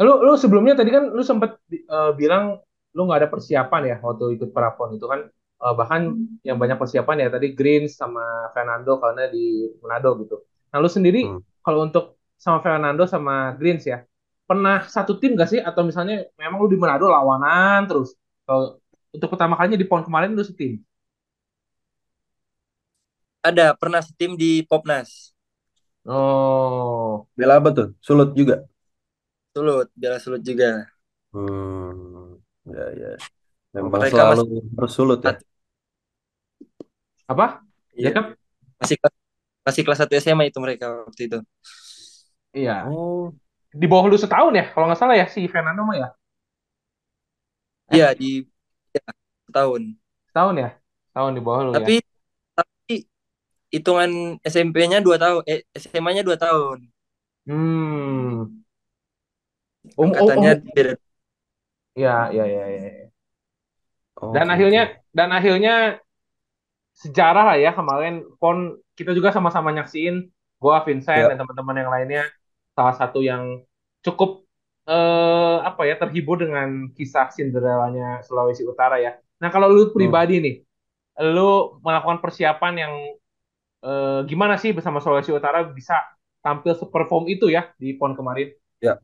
Lu 0.00 0.12
lu 0.24 0.32
sebelumnya 0.40 0.74
tadi 0.78 0.90
kan 0.92 1.04
lu 1.12 1.22
sempet 1.24 1.60
eh, 1.72 2.10
bilang 2.16 2.58
lu 2.96 3.00
nggak 3.08 3.18
ada 3.24 3.30
persiapan 3.32 3.82
ya 3.90 3.96
waktu 4.04 4.24
ikut 4.40 4.50
Prapon 4.56 4.96
itu 4.98 5.06
kan 5.08 5.22
Eh, 5.62 5.74
bahkan 5.78 6.18
yang 6.42 6.58
banyak 6.58 6.74
persiapan 6.74 7.22
ya 7.22 7.28
tadi 7.30 7.54
Green 7.54 7.86
sama 7.86 8.50
Fernando 8.50 8.98
karena 8.98 9.30
di 9.30 9.70
Manado 9.78 10.18
gitu. 10.18 10.42
Nah 10.74 10.78
lu 10.82 10.90
sendiri 10.90 11.20
Hmm. 11.22 11.38
kalau 11.62 11.86
untuk 11.86 12.18
sama 12.34 12.58
Fernando 12.58 13.06
sama 13.06 13.54
Greens 13.54 13.86
ya 13.86 14.02
pernah 14.42 14.82
satu 14.90 15.22
tim 15.22 15.38
gak 15.38 15.46
sih 15.54 15.62
atau 15.62 15.86
misalnya 15.86 16.26
memang 16.34 16.58
lu 16.58 16.66
di 16.66 16.74
Manado 16.82 17.06
lawanan 17.06 17.86
terus? 17.86 18.18
Kalau 18.42 18.82
untuk 19.14 19.28
pertama 19.30 19.54
kalinya 19.54 19.78
di 19.78 19.86
PON 19.86 20.02
kemarin 20.02 20.34
lu 20.34 20.42
setim. 20.42 20.82
Ada 23.42 23.74
pernah 23.80 24.00
setim 24.02 24.34
di 24.38 24.62
Popnas. 24.70 25.34
Oh, 26.06 27.26
Bela 27.38 27.54
apa 27.60 27.68
tuh? 27.76 27.86
Sulut 28.06 28.28
juga. 28.38 28.54
Sulut, 29.54 29.88
Bela 29.96 30.18
Sulut 30.20 30.42
juga. 30.44 30.92
Hmm. 31.32 32.36
Ya, 32.74 32.84
ya. 33.00 33.08
Memang 33.74 33.90
Mereka 34.00 34.12
selalu 34.12 34.42
masih 34.44 34.48
harus 34.76 34.92
sulut 34.96 35.20
ya. 35.26 35.32
apa? 37.30 37.62
Iya. 37.96 38.08
Jacob? 38.10 38.24
Masih 38.80 38.96
kelas 39.00 39.14
masih 39.66 39.82
kelas 39.86 39.98
1 40.02 40.12
SMA 40.18 40.44
itu 40.50 40.58
mereka 40.58 40.86
waktu 41.06 41.22
itu. 41.30 41.38
Iya. 42.54 42.84
Oh, 42.88 43.32
Di 43.80 43.86
bawah 43.90 44.06
lu 44.10 44.16
setahun 44.20 44.52
ya 44.60 44.64
kalau 44.72 44.84
nggak 44.88 45.00
salah 45.00 45.16
ya 45.20 45.26
si 45.34 45.40
Fernando 45.52 45.82
mah 45.88 45.96
ya. 46.02 46.08
Iya 47.94 48.06
di 48.20 48.24
ya, 48.94 49.00
tahun. 49.54 49.82
setahun 50.28 50.54
ya? 50.62 50.68
Setahun 51.10 51.32
di 51.36 51.40
bawah 51.46 51.62
lu 51.68 51.74
ya. 51.82 51.84
Tapi 51.84 51.92
tapi 51.92 52.11
hitungan 53.72 54.36
SMP-nya 54.44 55.00
2 55.00 55.16
tahun, 55.16 55.42
eh 55.48 55.64
SMA-nya 55.72 56.22
2 56.22 56.36
tahun. 56.36 56.78
Hmm. 57.48 58.62
Um, 59.96 59.98
um, 59.98 60.04
Angkatannya 60.12 60.52
um, 60.60 60.64
beda. 60.76 60.94
ya, 61.96 62.30
ya, 62.30 62.44
ya, 62.46 62.64
ya. 62.68 62.80
ya. 62.86 63.06
Dan 64.22 64.46
oke, 64.46 64.52
akhirnya 64.54 64.82
oke. 64.86 64.96
dan 65.10 65.28
akhirnya 65.34 65.74
sejarah 66.92 67.44
lah 67.48 67.56
ya 67.58 67.74
kemarin 67.74 68.22
pon 68.38 68.78
kita 68.94 69.16
juga 69.16 69.32
sama-sama 69.34 69.74
nyaksiin 69.74 70.28
gua 70.62 70.84
Vincent 70.86 71.26
Ya, 71.26 71.34
dan 71.34 71.42
teman-teman 71.42 71.76
yang 71.82 71.90
lainnya 71.90 72.22
salah 72.76 72.94
satu 72.94 73.18
yang 73.24 73.64
cukup 74.04 74.46
eh 74.86 75.58
apa 75.62 75.86
ya 75.86 75.94
terhibur 75.98 76.38
dengan 76.38 76.90
kisah 76.94 77.30
Cinderella-nya 77.34 78.22
Sulawesi 78.22 78.62
Utara 78.66 78.98
ya. 79.02 79.18
Nah, 79.42 79.50
kalau 79.50 79.70
lu 79.70 79.90
hmm. 79.90 79.94
pribadi 79.94 80.38
nih, 80.38 80.56
lu 81.34 81.78
melakukan 81.82 82.22
persiapan 82.22 82.74
yang 82.78 82.94
eh, 83.82 84.20
gimana 84.30 84.54
sih 84.58 84.70
bersama 84.70 84.98
Sulawesi 85.02 85.34
Utara 85.34 85.66
bisa 85.66 85.98
tampil 86.42 86.74
seperform 86.74 87.30
itu 87.30 87.50
ya 87.50 87.70
di 87.78 87.94
pon 87.98 88.14
kemarin? 88.18 88.50
Ya, 88.82 88.98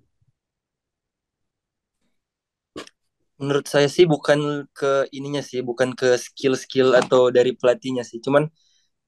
Menurut 3.39 3.71
saya 3.71 3.87
sih 3.87 4.03
bukan 4.03 4.67
ke 4.75 5.07
ininya 5.15 5.43
sih, 5.47 5.63
bukan 5.63 5.95
ke 5.95 6.19
skill-skill 6.19 6.99
atau 6.99 7.31
dari 7.31 7.55
pelatihnya 7.55 8.03
sih. 8.03 8.19
Cuman 8.19 8.51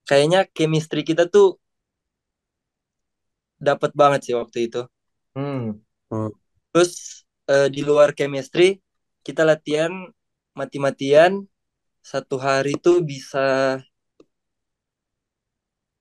kayaknya 0.06 0.46
chemistry 0.54 1.02
kita 1.02 1.26
tuh 1.26 1.58
dapat 3.58 3.90
banget 4.00 4.20
sih 4.30 4.34
waktu 4.38 4.70
itu. 4.70 4.80
Hmm. 5.34 5.82
hmm. 6.14 6.30
Terus 6.70 6.92
eh, 7.50 7.66
di 7.74 7.82
luar 7.82 8.14
chemistry 8.14 8.78
kita 9.26 9.42
latihan 9.42 9.90
mati-matian 10.54 11.50
satu 12.00 12.38
hari 12.38 12.78
tuh 12.78 13.02
bisa 13.02 13.78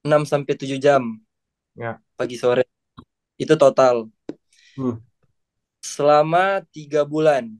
6 0.09 0.25
sampai 0.25 0.53
7 0.57 0.81
jam 0.81 1.03
Ya. 1.77 2.01
pagi 2.17 2.35
sore. 2.35 2.65
Itu 3.39 3.55
total 3.55 4.09
Hmm. 4.75 4.99
selama 5.79 6.65
tiga 6.75 7.07
bulan. 7.07 7.55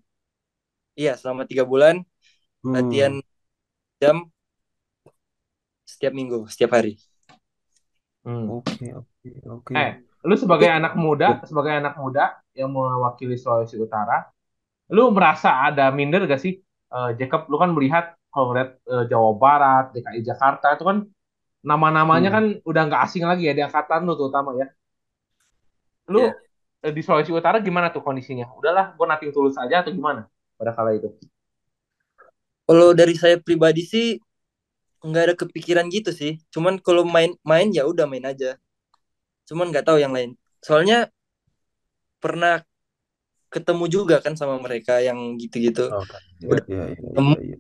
Iya, 0.98 1.16
selama 1.16 1.48
tiga 1.48 1.64
bulan 1.64 2.04
latihan 2.66 3.22
Hmm. 3.22 3.28
jam 4.02 4.18
setiap 5.88 6.12
minggu, 6.12 6.44
setiap 6.52 6.76
hari. 6.76 7.00
Hmm. 8.28 8.60
Oke, 8.60 8.92
oke, 8.92 9.30
oke. 9.48 9.72
Eh, 9.74 10.04
lu 10.28 10.36
sebagai 10.36 10.68
anak 10.68 10.94
muda, 11.00 11.40
sebagai 11.48 11.72
anak 11.72 11.96
muda 11.96 12.44
yang 12.52 12.70
mewakili 12.70 13.40
Sulawesi 13.40 13.80
Utara, 13.80 14.28
lu 14.92 15.08
merasa 15.16 15.64
ada 15.72 15.88
minder 15.90 16.28
gak 16.28 16.42
sih? 16.44 16.60
Eh, 16.90 17.10
Jacob, 17.16 17.48
lu 17.48 17.56
kan 17.56 17.72
melihat 17.72 18.20
kalau 18.30 18.52
ngeliat 18.52 18.76
eh, 18.86 19.06
Jawa 19.08 19.32
Barat, 19.40 19.86
DKI 19.96 20.22
Jakarta 20.22 20.76
itu 20.76 20.84
kan 20.84 20.98
nama-namanya 21.63 22.30
Hmm. 22.32 22.36
kan 22.36 22.45
udah 22.63 22.82
nggak 22.88 23.02
asing 23.06 23.24
lagi 23.28 23.43
ya 23.50 23.54
di 23.58 23.62
angkatan 23.67 24.08
lu 24.08 24.13
terutama 24.15 24.56
ya. 24.56 24.67
Lu 26.10 26.24
ya. 26.26 26.34
eh, 26.86 26.91
di 26.95 27.02
Sulawesi 27.04 27.32
Utara 27.36 27.58
gimana 27.62 27.91
tuh 27.93 28.02
kondisinya? 28.02 28.48
Udahlah, 28.56 28.95
gue 28.98 29.06
nating 29.08 29.32
tulus 29.36 29.56
aja 29.60 29.84
atau 29.84 29.91
gimana 29.93 30.26
pada 30.58 30.72
kala 30.76 30.95
itu? 30.95 31.10
Kalau 32.69 32.93
dari 32.93 33.15
saya 33.17 33.36
pribadi 33.41 33.84
sih 33.84 34.08
nggak 35.04 35.24
ada 35.32 35.36
kepikiran 35.36 35.86
gitu 35.91 36.12
sih. 36.12 36.38
Cuman 36.54 36.78
kalau 36.80 37.04
main-main 37.08 37.67
ya 37.72 37.84
udah 37.88 38.06
main 38.08 38.26
aja. 38.26 38.56
Cuman 39.50 39.72
nggak 39.72 39.86
tahu 39.88 39.98
yang 40.04 40.13
lain. 40.15 40.36
Soalnya 40.62 41.10
pernah 42.19 42.62
ketemu 43.50 43.86
juga 43.89 44.15
kan 44.22 44.34
sama 44.38 44.56
mereka 44.62 45.02
yang 45.02 45.17
gitu-gitu. 45.41 45.89
Ya, 46.39 46.48
Udah 46.52 46.63
ya, 46.69 46.84
ya, 46.93 46.95
ketemu, 46.95 47.34
ya, 47.34 47.41
ya. 47.56 47.58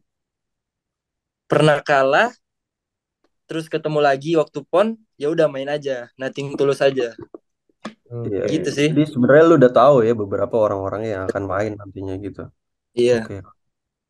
pernah 1.49 1.77
kalah, 1.81 2.29
terus 3.49 3.65
ketemu 3.73 3.99
lagi 4.07 4.37
waktu 4.41 4.59
pon, 4.69 4.87
ya 5.21 5.27
udah 5.33 5.47
main 5.49 5.69
aja, 5.75 6.07
nothing 6.21 6.53
tulus 6.59 6.79
aja. 6.85 7.17
Iya, 8.25 8.39
Oke. 8.45 8.53
Gitu 8.53 8.69
iya. 8.69 8.77
sih. 8.77 8.89
Jadi 8.89 9.01
sebenarnya 9.13 9.43
lu 9.49 9.55
udah 9.61 9.71
tahu 9.79 9.95
ya 10.07 10.13
beberapa 10.21 10.55
orang-orang 10.65 11.01
yang 11.11 11.21
akan 11.29 11.43
main 11.53 11.71
nantinya 11.79 12.13
gitu. 12.25 12.41
Iya. 12.93 13.25
Oke. 13.25 13.35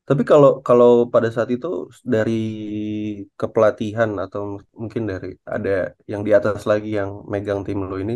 Tapi 0.10 0.24
kalau 0.32 0.50
kalau 0.68 0.90
pada 1.14 1.30
saat 1.36 1.50
itu 1.56 1.68
dari 2.14 2.34
kepelatihan 3.40 4.10
atau 4.24 4.42
mungkin 4.82 5.04
dari 5.12 5.28
ada 5.56 5.70
yang 6.12 6.22
di 6.28 6.32
atas 6.38 6.64
lagi 6.72 6.90
yang 7.00 7.10
megang 7.32 7.60
tim 7.68 7.80
lu 7.90 7.96
ini 8.04 8.14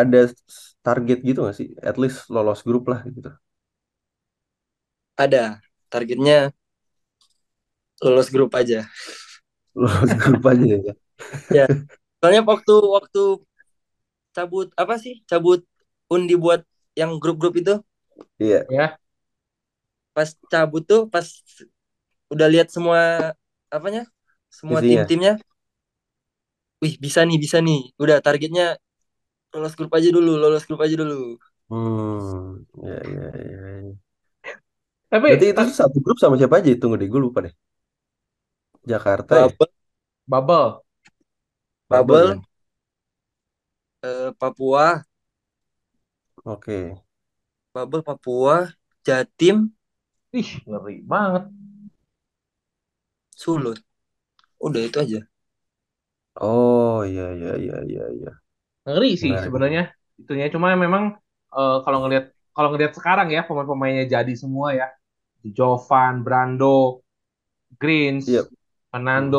ada 0.00 0.18
target 0.86 1.18
gitu 1.28 1.38
gak 1.48 1.56
sih? 1.60 1.68
At 1.88 1.96
least 2.02 2.18
lolos 2.34 2.60
grup 2.68 2.84
lah 2.92 3.00
gitu. 3.16 3.30
Ada. 5.24 5.60
Targetnya 5.92 6.52
lolos 8.02 8.30
grup 8.30 8.54
aja. 8.54 8.86
Lolos 9.82 10.12
grup 10.20 10.42
aja 10.50 10.64
ya. 10.86 10.92
Ya. 11.50 11.66
Soalnya 12.20 12.42
waktu 12.46 12.74
waktu 12.96 13.20
cabut 14.36 14.68
apa 14.82 14.94
sih? 15.02 15.14
Cabut 15.30 15.60
undi 16.14 16.34
buat 16.44 16.60
yang 17.00 17.10
grup-grup 17.22 17.54
itu, 17.62 17.74
Iya. 18.38 18.66
Ya, 18.70 18.98
pas 20.14 20.28
cabut 20.50 20.82
tuh 20.90 21.00
pas 21.12 21.26
udah 22.32 22.48
lihat 22.52 22.68
semua 22.74 23.32
apanya? 23.72 24.02
Semua 24.48 24.80
Isinya. 24.80 25.04
tim-timnya, 25.04 25.32
wih 26.82 26.94
bisa 27.04 27.20
nih, 27.28 27.38
bisa 27.44 27.58
nih. 27.66 27.78
Udah 28.02 28.16
targetnya 28.26 28.64
lolos 29.54 29.74
grup 29.78 29.92
aja 29.98 30.08
dulu, 30.16 30.32
lolos 30.42 30.64
grup 30.68 30.80
aja 30.86 30.96
dulu. 31.02 31.14
Hmm. 31.68 32.64
Ya, 32.82 32.96
ya, 33.04 33.26
ya. 33.36 33.70
ya. 33.84 33.92
tapi 35.12 35.28
Berarti 35.30 35.46
itu 35.52 35.62
satu 35.80 35.98
grup 36.04 36.18
sama 36.20 36.34
siapa 36.40 36.54
aja? 36.60 36.68
Tunggu 36.80 36.96
deh, 37.00 37.08
gue 37.12 37.20
lupa 37.26 37.38
deh. 37.46 37.54
Jakarta 38.92 39.34
ya? 39.46 39.52
Bubble, 39.56 39.68
bubble. 40.28 40.84
Bubble 41.90 42.20
Bubble, 42.20 42.24
kan? 42.24 42.46
eh, 44.02 44.32
Papua, 44.38 45.04
Oke. 46.44 46.98
Bubble 47.72 48.02
Papua, 48.02 48.56
Jatim, 49.06 49.72
Ih, 50.40 50.50
ngeri 50.68 50.96
banget. 51.10 51.44
Sulut. 53.42 53.78
Udah 54.66 54.82
itu 54.88 54.98
aja. 55.04 55.20
Oh, 56.40 56.96
iya, 57.10 57.22
iya, 57.38 57.50
iya, 57.62 57.76
iya, 57.90 58.04
iya. 58.16 58.30
ngeri 58.86 59.08
sih 59.22 59.32
Menarik. 59.32 59.44
sebenarnya 59.44 59.80
itunya 60.20 60.46
cuma 60.54 60.68
memang 60.84 61.04
eh, 61.58 61.76
kalau 61.84 61.98
ngelihat 62.02 62.24
kalau 62.56 62.68
ngelihat 62.74 62.92
sekarang 62.98 63.28
ya 63.36 63.40
pemain-pemainnya 63.48 64.04
jadi 64.14 64.32
semua 64.42 64.68
ya 64.80 64.86
Jovan, 65.56 66.14
Brando, 66.26 67.02
Greens, 67.80 68.26
Iya. 68.26 68.48
Fernando, 68.98 69.38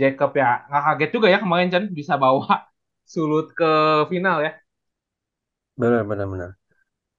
Jacob 0.00 0.30
ya 0.40 0.46
nggak 0.68 0.82
kaget 0.86 1.10
juga 1.16 1.26
ya 1.34 1.38
kemarin 1.44 1.68
Chan 1.72 1.84
bisa 1.98 2.14
bawa 2.22 2.46
Sulut 3.12 3.46
ke 3.58 3.64
final 4.12 4.36
ya. 4.46 4.50
Benar, 5.80 6.02
benar, 6.10 6.26
benar. 6.34 6.50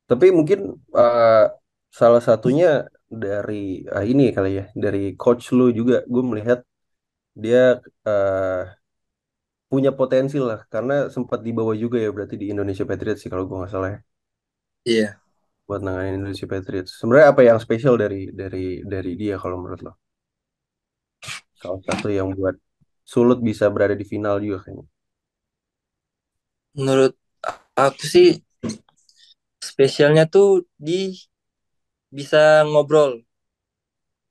Tapi 0.10 0.28
mungkin 0.38 0.60
eh, 1.00 1.44
salah 2.00 2.22
satunya 2.30 2.68
dari 3.24 3.56
ah, 3.96 4.06
ini 4.12 4.24
kali 4.38 4.50
ya, 4.60 4.64
dari 4.86 5.00
coach 5.22 5.46
lu 5.58 5.66
juga, 5.80 5.96
gue 6.14 6.24
melihat 6.32 6.60
dia 7.44 7.58
eh, 8.08 8.62
punya 9.72 9.92
potensi 10.00 10.38
lah, 10.50 10.60
karena 10.74 10.96
sempat 11.16 11.40
dibawa 11.48 11.74
juga 11.84 11.98
ya 12.06 12.10
berarti 12.16 12.36
di 12.42 12.46
Indonesia 12.54 12.86
Patriots 12.90 13.20
sih 13.24 13.30
kalau 13.32 13.44
gue 13.50 13.58
nggak 13.60 13.74
salah 13.74 13.90
ya, 13.96 14.00
Iya. 14.86 15.20
buat 15.68 15.82
nanganin 15.86 16.16
Indonesia 16.20 16.48
Patriots. 16.54 16.92
Sebenarnya 17.00 17.28
apa 17.34 17.42
yang 17.50 17.58
spesial 17.66 17.96
dari 18.04 18.22
dari 18.42 18.66
dari 18.94 19.12
dia 19.22 19.36
kalau 19.44 19.58
menurut 19.62 19.82
lo? 19.88 19.94
Salah 21.64 21.82
satu 21.90 22.08
yang 22.20 22.30
buat 22.40 22.56
Sulut 23.12 23.40
bisa 23.50 23.66
berada 23.74 23.96
di 24.02 24.06
final 24.14 24.36
juga 24.46 24.60
kayaknya. 24.64 24.86
Menurut 26.78 27.14
aku 27.86 28.04
sih 28.14 28.28
spesialnya 29.70 30.24
tuh 30.34 30.50
di 30.86 31.00
bisa 32.18 32.64
ngobrol. 32.70 33.12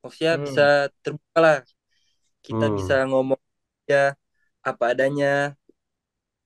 Maksudnya 0.02 0.32
Hmm. 0.32 0.42
bisa 0.46 0.62
terbuka 1.02 1.38
lah. 1.46 1.56
Kita 2.46 2.64
Hmm. 2.70 2.78
bisa 2.78 2.94
ngomong 3.10 3.40
ya 3.92 3.98
apa 4.70 4.84
adanya, 4.92 5.26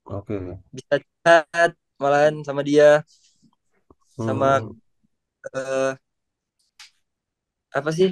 Oke. 0.05 0.59
bisa 0.77 0.95
chat 1.25 1.71
malahan 2.03 2.35
sama 2.47 2.61
dia, 2.69 3.03
sama 4.19 4.61
Hmm. 4.61 4.77
eh, 5.55 5.97
apa 7.77 7.91
sih 7.97 8.11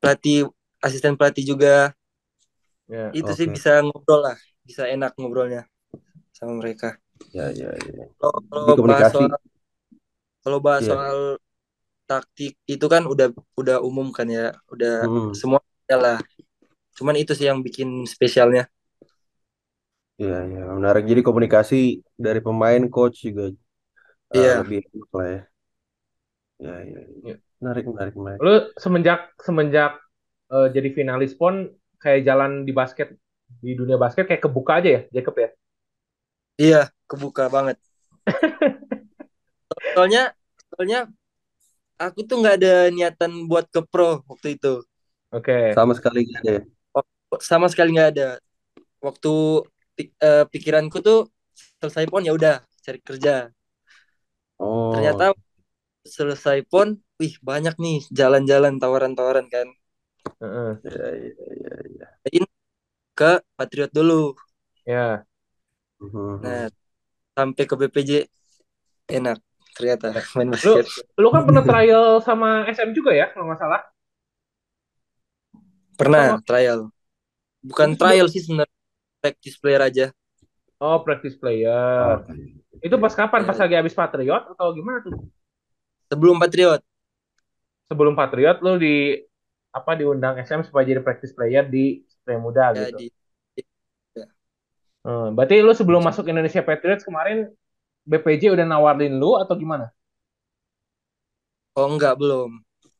pelatih 0.00 0.38
asisten 0.86 1.14
pelatih 1.18 1.44
juga. 1.52 1.74
Ya. 2.88 3.12
Itu 3.18 3.30
sih 3.38 3.46
Oke. 3.46 3.52
bisa 3.56 3.70
ngobrol 3.84 4.20
lah, 4.26 4.36
bisa 4.68 4.82
enak 4.94 5.12
ngobrolnya 5.18 5.62
sama 6.36 6.52
mereka. 6.60 6.88
Ya, 7.32 7.50
ya, 7.52 7.70
ya. 7.74 8.06
Kalau 8.20 8.76
bahas 8.86 9.06
komunikasi, 9.08 9.12
soal 9.14 9.38
kalau 10.42 10.58
bahas 10.66 10.82
Iya. 10.82 10.90
soal 10.90 11.16
taktik 12.10 12.52
itu 12.74 12.86
kan 12.94 13.02
udah 13.12 13.26
udah 13.60 13.76
umum 13.88 14.08
kan 14.16 14.26
ya, 14.36 14.42
udah 14.72 14.90
Hmm. 15.00 15.32
semua 15.40 15.60
lah. 16.04 16.18
Cuman 16.98 17.16
itu 17.22 17.32
sih 17.38 17.46
yang 17.50 17.60
bikin 17.66 17.88
spesialnya. 18.14 18.62
Iya, 20.20 20.34
iya, 20.50 20.60
menarik. 20.78 21.02
Jadi 21.10 21.20
komunikasi 21.28 21.74
dari 22.26 22.40
pemain, 22.46 22.82
coach 22.94 23.16
juga 23.26 23.42
uh, 24.36 24.36
Iya. 24.36 24.54
lebih 24.60 24.78
enak 24.94 25.10
lah 25.18 25.26
ya. 25.34 25.40
Ya, 26.64 26.70
ya, 26.86 27.00
ya. 27.00 27.02
Iya. 27.24 27.36
Menarik, 27.60 27.84
menarik, 27.90 28.14
menarik. 28.20 28.40
Lu 28.42 28.52
semenjak 28.82 29.20
semenjak 29.46 29.90
eh, 29.94 30.03
jadi 30.74 30.88
finalis 30.92 31.32
pon 31.34 31.70
kayak 31.98 32.26
jalan 32.28 32.62
di 32.66 32.72
basket 32.74 33.16
di 33.64 33.72
dunia 33.76 33.96
basket 33.96 34.28
kayak 34.28 34.42
kebuka 34.44 34.80
aja 34.80 34.90
ya 34.90 35.00
Jacob 35.10 35.34
ya. 35.38 35.48
Iya, 36.54 36.82
kebuka 37.10 37.50
banget. 37.50 37.76
Soalnya 39.94 40.34
soalnya 40.70 41.00
aku 41.98 42.26
tuh 42.26 42.42
nggak 42.42 42.56
ada 42.62 42.74
niatan 42.90 43.46
buat 43.46 43.66
ke 43.70 43.80
pro 43.86 44.22
waktu 44.26 44.58
itu. 44.58 44.82
Oke. 45.34 45.74
Sama 45.74 45.94
sekali 45.98 46.26
nggak 46.26 46.40
ada 46.42 46.52
ya. 46.58 46.62
Sama 47.42 47.66
sekali 47.70 47.94
nggak 47.94 48.10
ada. 48.14 48.28
Waktu 49.02 49.32
eh, 49.98 50.44
pikiranku 50.50 50.98
tuh 51.02 51.30
selesai 51.82 52.06
pon 52.10 52.22
ya 52.26 52.34
udah 52.34 52.62
cari 52.82 53.00
kerja. 53.02 53.50
Oh, 54.58 54.94
Ternyata 54.94 55.34
selesai 56.04 56.62
pon, 56.68 57.00
wih 57.18 57.34
banyak 57.40 57.74
nih 57.80 57.98
jalan-jalan 58.12 58.78
tawaran-tawaran 58.78 59.46
kan. 59.50 59.66
Heeh. 60.40 60.70
ya, 60.82 61.06
ya, 61.14 61.32
ya, 61.54 61.74
ya. 62.00 62.06
Lain 62.24 62.44
ke 63.12 63.32
Patriot 63.54 63.90
dulu. 63.90 64.34
Ya. 64.84 65.22
Mhm. 66.00 66.42
Nah, 66.42 66.66
sampai 67.32 67.64
ke 67.64 67.74
BPJ 67.74 68.10
enak 69.08 69.38
ternyata 69.74 70.14
main 70.34 70.48
Lu 70.48 70.54
basket. 70.54 70.86
lu 71.18 71.28
kan 71.28 71.42
pernah 71.44 71.62
trial 71.62 72.04
sama 72.20 72.64
SM 72.66 72.94
juga 72.94 73.10
ya 73.10 73.26
kalau 73.30 73.48
nggak 73.48 73.58
salah. 73.58 73.82
Pernah 75.94 76.38
Sama- 76.38 76.44
trial. 76.44 76.78
Bukan 77.64 77.96
trial 77.96 78.26
sih 78.28 78.42
sebenarnya 78.42 78.76
practice 79.18 79.56
player 79.56 79.80
aja. 79.80 80.06
Oh 80.76 81.00
practice 81.00 81.38
player. 81.38 82.20
Oke. 82.20 82.60
Itu 82.82 82.98
pas 82.98 83.14
kapan? 83.14 83.46
Pas 83.46 83.56
Iya. 83.56 83.62
lagi 83.64 83.74
habis 83.78 83.94
Patriot 83.94 84.42
atau 84.52 84.74
gimana 84.74 85.00
tuh? 85.00 85.14
Sebelum 86.10 86.36
Patriot. 86.36 86.82
Sebelum 87.88 88.12
Patriot 88.12 88.58
lu 88.60 88.76
di 88.76 89.16
apa 89.78 89.90
diundang 90.00 90.34
SM 90.46 90.62
supaya 90.66 90.84
jadi 90.90 91.00
practice 91.06 91.32
player 91.36 91.64
di 91.74 91.84
Satria 92.10 92.38
Muda 92.46 92.64
Ya, 92.74 92.80
gitu. 92.80 92.96
di, 92.98 93.10
Hmm, 95.04 95.36
berarti 95.36 95.54
lu 95.60 95.72
sebelum 95.76 96.00
masuk 96.08 96.24
Indonesia 96.32 96.62
Patriots 96.64 97.04
kemarin 97.08 97.36
BPJ 98.08 98.42
udah 98.54 98.64
nawarin 98.68 99.12
lu 99.20 99.36
atau 99.42 99.54
gimana? 99.62 99.86
oh 101.78 101.86
enggak 101.92 102.14
belum. 102.20 102.50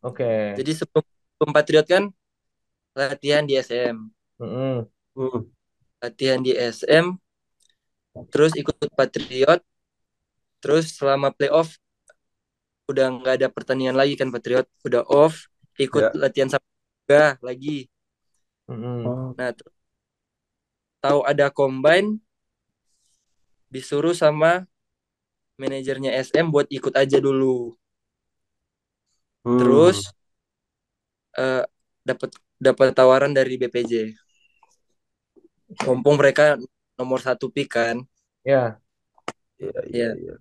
Oke. 0.02 0.24
Jadi 0.58 0.70
sebelum, 0.78 1.04
sebelum 1.34 1.50
Patriot 1.56 1.86
kan 1.88 2.04
latihan 2.98 3.44
di 3.48 3.54
SM. 3.58 3.96
Mm-mm. 4.40 4.88
Hmm. 5.16 5.54
Latihan 6.02 6.40
di 6.46 6.52
SM. 6.54 7.06
Terus 8.32 8.52
ikut 8.60 8.76
Patriot. 8.98 9.60
Terus 10.62 10.84
selama 10.98 11.28
playoff 11.36 11.78
udah 12.90 13.06
nggak 13.16 13.34
ada 13.40 13.48
pertandingan 13.56 13.96
lagi 14.00 14.14
kan 14.20 14.28
Patriot. 14.34 14.66
Udah 14.86 15.02
off. 15.08 15.48
Ikut 15.78 16.02
Ya. 16.02 16.10
latihan 16.14 16.50
sama 16.50 16.66
juga 17.04 17.38
lagi. 17.42 17.86
Mm-mm. 18.68 19.06
Oh, 19.06 19.36
Nah, 19.38 19.50
terus 19.56 19.74
tahu 21.02 21.20
ada 21.30 21.46
combine 21.58 22.08
disuruh 23.72 24.16
sama 24.16 24.52
manajernya 25.60 26.10
SM 26.26 26.46
buat 26.54 26.66
ikut 26.78 26.94
aja 27.02 27.18
dulu. 27.26 27.56
hmm. 29.44 29.58
Terus 29.58 30.12
eh, 31.38 31.62
dapat 32.08 32.30
dapat 32.66 32.88
tawaran 32.98 33.32
dari 33.38 33.54
BPJ. 33.60 33.92
Mumpung 35.86 36.16
mereka 36.20 36.44
nomor 36.98 37.20
satu 37.26 37.46
pick 37.54 37.68
kan. 37.76 37.96
Ya. 38.44 38.80
Iya, 39.62 39.80
iya, 39.94 40.08
Iya. 40.12 40.14
iya. 40.22 40.34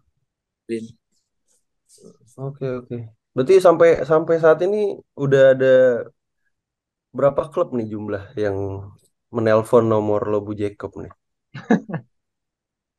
Oke, 2.38 2.66
oke. 2.78 2.98
Berarti 3.34 3.56
sampai 3.66 3.90
sampai 4.12 4.36
saat 4.44 4.60
ini 4.66 4.78
udah 5.24 5.42
ada 5.54 5.74
berapa 7.18 7.42
klub 7.54 7.70
nih 7.78 7.88
jumlah 7.94 8.24
yang 8.44 8.58
menelpon 9.36 9.84
nomor 9.94 10.22
Lobu 10.32 10.52
Jacob 10.62 10.92
nih? 11.04 11.14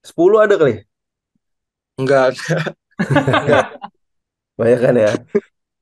10 0.03 0.39
ada 0.45 0.55
kali? 0.61 0.75
Enggak. 1.99 2.35
Banyak 4.59 4.81
kan 4.85 4.95
ya? 4.95 5.11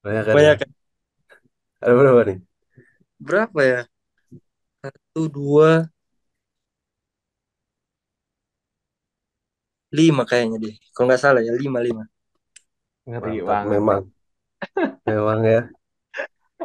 Banyak 0.04 0.24
kan 0.28 0.34
Banyak 0.36 0.56
ya? 0.64 0.66
Ada 1.82 1.92
berapa 1.98 2.20
nih? 2.28 2.38
Berapa 3.18 3.60
ya? 3.64 3.80
Satu, 4.82 5.22
dua, 5.30 5.86
lima 9.98 10.22
kayaknya 10.30 10.56
deh. 10.64 10.74
Kalau 10.94 11.06
nggak 11.08 11.22
salah 11.24 11.40
ya, 11.46 11.52
lima, 11.62 11.78
lima. 11.86 12.02
Ngeri 13.08 13.36
Mantap, 13.36 13.48
banget. 13.48 13.72
memang. 13.72 14.02
Memang 15.08 15.40
ya. 15.42 15.60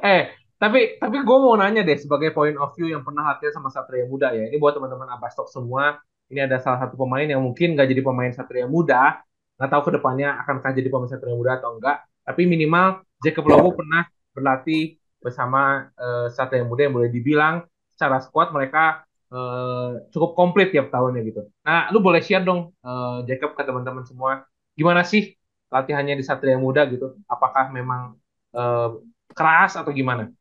Eh, 0.01 0.23
tapi 0.57 0.97
tapi 0.97 1.17
gue 1.21 1.37
mau 1.37 1.53
nanya 1.53 1.85
deh 1.85 1.97
sebagai 1.97 2.33
point 2.33 2.57
of 2.57 2.73
view 2.73 2.89
yang 2.89 3.05
pernah 3.05 3.33
latihan 3.33 3.53
sama 3.61 3.69
Satria 3.69 4.05
Muda 4.09 4.33
ya. 4.33 4.49
Ini 4.49 4.57
buat 4.57 4.77
teman-teman 4.77 5.09
Abastok 5.17 5.49
semua. 5.49 6.01
Ini 6.27 6.49
ada 6.49 6.59
salah 6.59 6.81
satu 6.81 6.99
pemain 6.99 7.23
yang 7.23 7.39
mungkin 7.39 7.77
nggak 7.77 7.87
jadi 7.87 8.01
pemain 8.01 8.31
Satria 8.33 8.65
Muda. 8.65 9.21
Nggak 9.57 9.69
tahu 9.69 9.81
ke 9.89 9.91
depannya 10.01 10.37
akankah 10.41 10.71
jadi 10.73 10.89
pemain 10.89 11.09
Satria 11.09 11.35
Muda 11.37 11.61
atau 11.61 11.77
enggak. 11.77 12.05
Tapi 12.25 12.41
minimal 12.49 13.05
Jacob 13.23 13.45
Lobo 13.47 13.77
pernah 13.77 14.05
berlatih 14.33 14.97
bersama 15.21 15.93
eh, 15.93 16.27
Satria 16.33 16.65
Muda 16.65 16.89
yang 16.89 16.95
boleh 16.97 17.09
dibilang 17.09 17.65
secara 17.93 18.21
squad 18.21 18.53
mereka 18.53 19.05
eh, 19.29 20.09
cukup 20.13 20.33
komplit 20.33 20.73
tiap 20.73 20.89
tahunnya 20.89 21.21
gitu. 21.25 21.41
Nah, 21.65 21.89
lu 21.93 22.01
boleh 22.01 22.21
share 22.21 22.45
dong 22.45 22.73
eh, 22.81 23.17
Jacob 23.29 23.53
ke 23.57 23.61
teman-teman 23.61 24.05
semua. 24.05 24.45
Gimana 24.77 25.01
sih 25.05 25.37
latihannya 25.67 26.15
di 26.19 26.23
Satria 26.25 26.57
Muda 26.59 26.87
gitu? 26.87 27.15
Apakah 27.27 27.69
memang 27.71 28.15
eh, 28.55 28.89
keras 29.35 29.75
atau 29.75 29.91
gimana? 29.91 30.31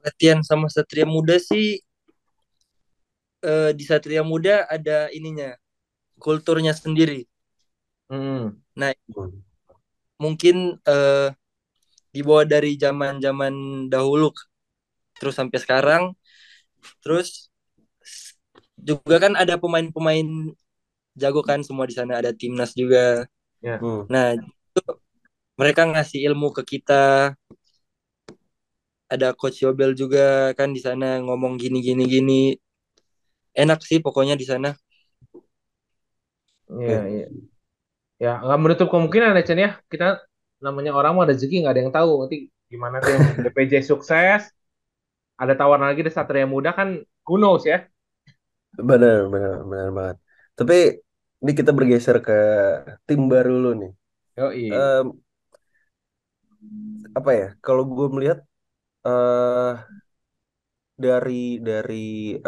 Latihan 0.00 0.40
sama 0.40 0.68
Satria 0.72 1.04
Muda 1.04 1.36
sih 1.36 1.80
eh, 3.44 3.70
di 3.76 3.84
Satria 3.84 4.24
Muda 4.24 4.68
ada 4.68 5.08
ininya, 5.12 5.56
kulturnya 6.20 6.72
sendiri. 6.76 7.24
Hmm. 8.10 8.58
Nah, 8.76 8.90
mungkin 10.20 10.76
eh, 10.84 11.28
dibawa 12.10 12.42
dari 12.42 12.74
zaman-zaman 12.74 13.86
dahulu 13.88 14.34
terus 15.16 15.36
sampai 15.36 15.58
sekarang. 15.60 16.04
Terus 17.04 17.52
juga 18.80 19.16
kan 19.20 19.36
ada 19.36 19.60
pemain-pemain 19.60 20.56
jago 21.20 21.44
kan 21.44 21.60
semua 21.60 21.84
di 21.84 21.94
sana 21.94 22.16
ada 22.20 22.32
timnas 22.32 22.72
juga. 22.72 23.28
Ya. 23.60 23.76
Hmm. 23.76 24.08
Nah, 24.08 24.40
itu 24.40 24.80
mereka 25.60 25.84
ngasih 25.84 26.24
ilmu 26.32 26.56
ke 26.56 26.62
kita. 26.64 27.36
Ada 29.10 29.34
coach 29.36 29.60
Yobel 29.60 29.92
juga 29.92 30.54
kan 30.56 30.72
di 30.72 30.80
sana 30.80 31.20
ngomong 31.20 31.60
gini 31.60 31.84
gini 31.84 32.04
gini. 32.08 32.42
Enak 33.52 33.84
sih 33.84 34.00
pokoknya 34.00 34.38
di 34.38 34.46
sana. 34.48 34.72
Iya, 36.70 37.00
iya. 37.10 37.26
Ya, 38.20 38.32
nggak 38.38 38.60
menutup 38.62 38.88
kemungkinan 38.88 39.34
ya, 39.34 39.42
Chen 39.42 39.58
ya. 39.58 39.70
Kita 39.90 40.22
namanya 40.62 40.94
orang 40.94 41.12
mau 41.16 41.26
rezeki 41.26 41.66
nggak 41.66 41.74
ada 41.74 41.82
yang 41.82 41.94
tahu. 41.94 42.12
Nanti 42.24 42.36
gimana 42.70 43.02
tuh 43.02 43.10
yang 43.10 43.24
BPJ 43.50 43.82
sukses, 43.82 44.46
ada 45.34 45.52
tawaran 45.58 45.90
lagi 45.90 46.06
dari 46.06 46.14
Satria 46.14 46.46
Muda 46.46 46.70
kan, 46.70 47.02
who 47.26 47.34
knows 47.40 47.66
ya. 47.66 47.82
Benar, 48.78 49.26
benar, 49.32 49.66
benar 49.66 49.88
banget. 49.90 50.16
Tapi 50.54 50.78
ini 51.42 51.52
kita 51.58 51.70
bergeser 51.78 52.16
ke 52.26 52.32
tim 53.06 53.20
baru 53.32 53.50
lu 53.62 53.68
nih. 53.80 53.90
Yoi. 54.38 54.62
Em, 54.74 55.06
apa 57.18 57.30
ya? 57.40 57.46
Kalau 57.64 57.82
gue 57.96 58.06
melihat 58.14 58.38
eh 59.06 59.72
dari 61.04 61.32
dari 61.68 61.94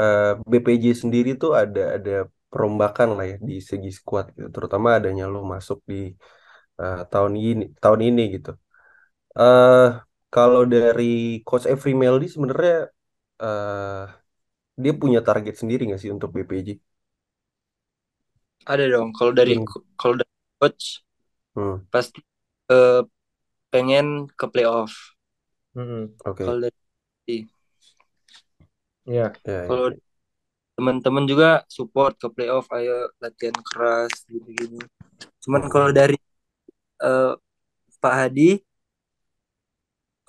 eh, 0.01 0.23
BPJ 0.51 0.85
sendiri 1.03 1.29
tuh 1.43 1.51
ada 1.61 1.81
ada 1.97 2.11
perombakan 2.51 3.09
lah 3.17 3.25
ya 3.31 3.37
di 3.49 3.55
segi 3.71 3.89
squad 3.99 4.25
gitu. 4.37 4.49
Terutama 4.57 4.89
adanya 4.99 5.25
lu 5.33 5.39
masuk 5.55 5.79
di 5.91 5.95
eh, 6.81 6.97
tahun 7.13 7.35
ini 7.47 7.65
tahun 7.83 8.01
ini 8.09 8.23
gitu. 8.37 8.51
eh 9.41 9.81
kalau 10.35 10.63
dari 10.75 11.05
Coach 11.47 11.67
Every 11.73 11.93
Meldy 12.03 12.27
sebenarnya 12.35 12.75
eh 13.45 14.01
dia 14.83 14.93
punya 15.03 15.21
target 15.29 15.55
sendiri 15.61 15.81
nggak 15.89 16.01
sih 16.03 16.11
untuk 16.17 16.31
BPJ? 16.37 16.69
Ada 18.67 18.85
dong. 18.95 19.11
Kalau 19.17 19.33
dari 19.35 19.55
Hmm. 19.55 19.67
kalau 19.99 20.15
dari 20.21 20.33
coach 20.61 21.03
Hmm, 21.55 21.77
pasti 21.93 22.21
eh, 22.73 23.03
pengen 23.73 24.29
ke 24.39 24.47
playoff. 24.53 24.93
Mm-mm. 25.77 26.15
Oke. 26.25 26.45
Kalau 26.45 26.59
dari 26.65 26.77
Iya. 29.07 29.33
Ya, 29.45 29.53
ya. 29.65 29.67
kalau 29.67 29.89
teman-teman 30.77 31.25
juga 31.31 31.49
support 31.77 32.15
ke 32.23 32.29
playoff, 32.35 32.67
ayo 32.77 33.11
latihan 33.23 33.57
keras 33.69 34.13
gitu-gitu. 34.31 34.79
Cuman 35.45 35.63
kalau 35.73 35.91
dari 35.95 36.17
eh, 37.05 37.33
Pak 38.03 38.15
Hadi, 38.19 38.51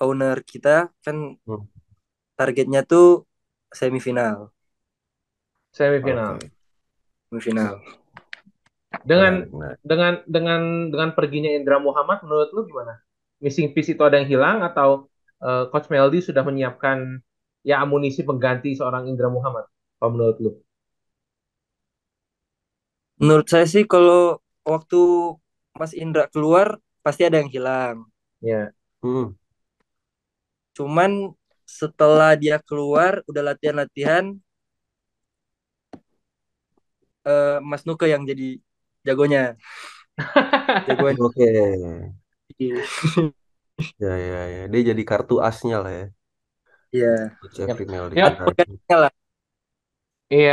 owner 0.04 0.38
kita 0.50 0.76
kan 1.04 1.16
Hmm. 1.46 1.64
targetnya 2.38 2.80
tuh 2.90 3.06
semifinal, 3.78 4.36
Semifinal. 5.72 6.40
Oke. 7.52 7.70
semifinal. 7.70 7.82
Dengan 9.02 9.48
menarik. 9.50 9.78
dengan 9.82 10.12
dengan 10.28 10.60
dengan 10.92 11.08
perginya 11.16 11.50
Indra 11.50 11.82
Muhammad 11.82 12.22
menurut 12.22 12.50
lu 12.54 12.62
gimana? 12.70 13.02
Missing 13.42 13.74
piece 13.74 13.92
itu 13.92 14.02
ada 14.06 14.20
yang 14.20 14.30
hilang 14.30 14.62
atau 14.62 15.10
eh, 15.42 15.64
Coach 15.74 15.90
Meldy 15.90 16.22
sudah 16.22 16.46
menyiapkan 16.46 17.18
ya 17.66 17.82
amunisi 17.82 18.22
pengganti 18.22 18.78
seorang 18.78 19.10
Indra 19.10 19.32
Muhammad? 19.32 19.66
Apa 19.98 20.08
menurut 20.12 20.36
lu? 20.38 20.50
Menurut 23.18 23.46
saya 23.48 23.64
sih 23.64 23.88
kalau 23.88 24.38
waktu 24.66 25.00
Mas 25.74 25.92
Indra 25.94 26.26
keluar 26.30 26.78
pasti 27.04 27.26
ada 27.26 27.40
yang 27.40 27.50
hilang. 27.50 27.96
Ya. 28.44 28.70
Hmm. 29.04 29.36
Cuman 30.76 31.32
setelah 31.64 32.36
dia 32.36 32.60
keluar 32.60 33.24
udah 33.30 33.42
latihan-latihan 33.54 34.36
eh, 37.24 37.58
Mas 37.64 37.82
Nuke 37.88 38.08
yang 38.08 38.24
jadi 38.24 38.60
jagonya. 39.06 39.40
Jagonya. 40.88 41.20
Oke. 41.26 41.46
Ya, 44.02 44.14
ya, 44.14 44.40
ya. 44.54 44.62
Dia 44.72 44.80
jadi 44.94 45.02
kartu 45.10 45.34
asnya 45.48 45.76
lah 45.82 45.92
ya. 45.92 46.06
Iya. 46.94 47.12
Meldy. 47.90 48.14
Ya. 48.20 48.26
Penggantinya 48.38 48.96
lah. 49.08 49.12
Iya, 50.34 50.52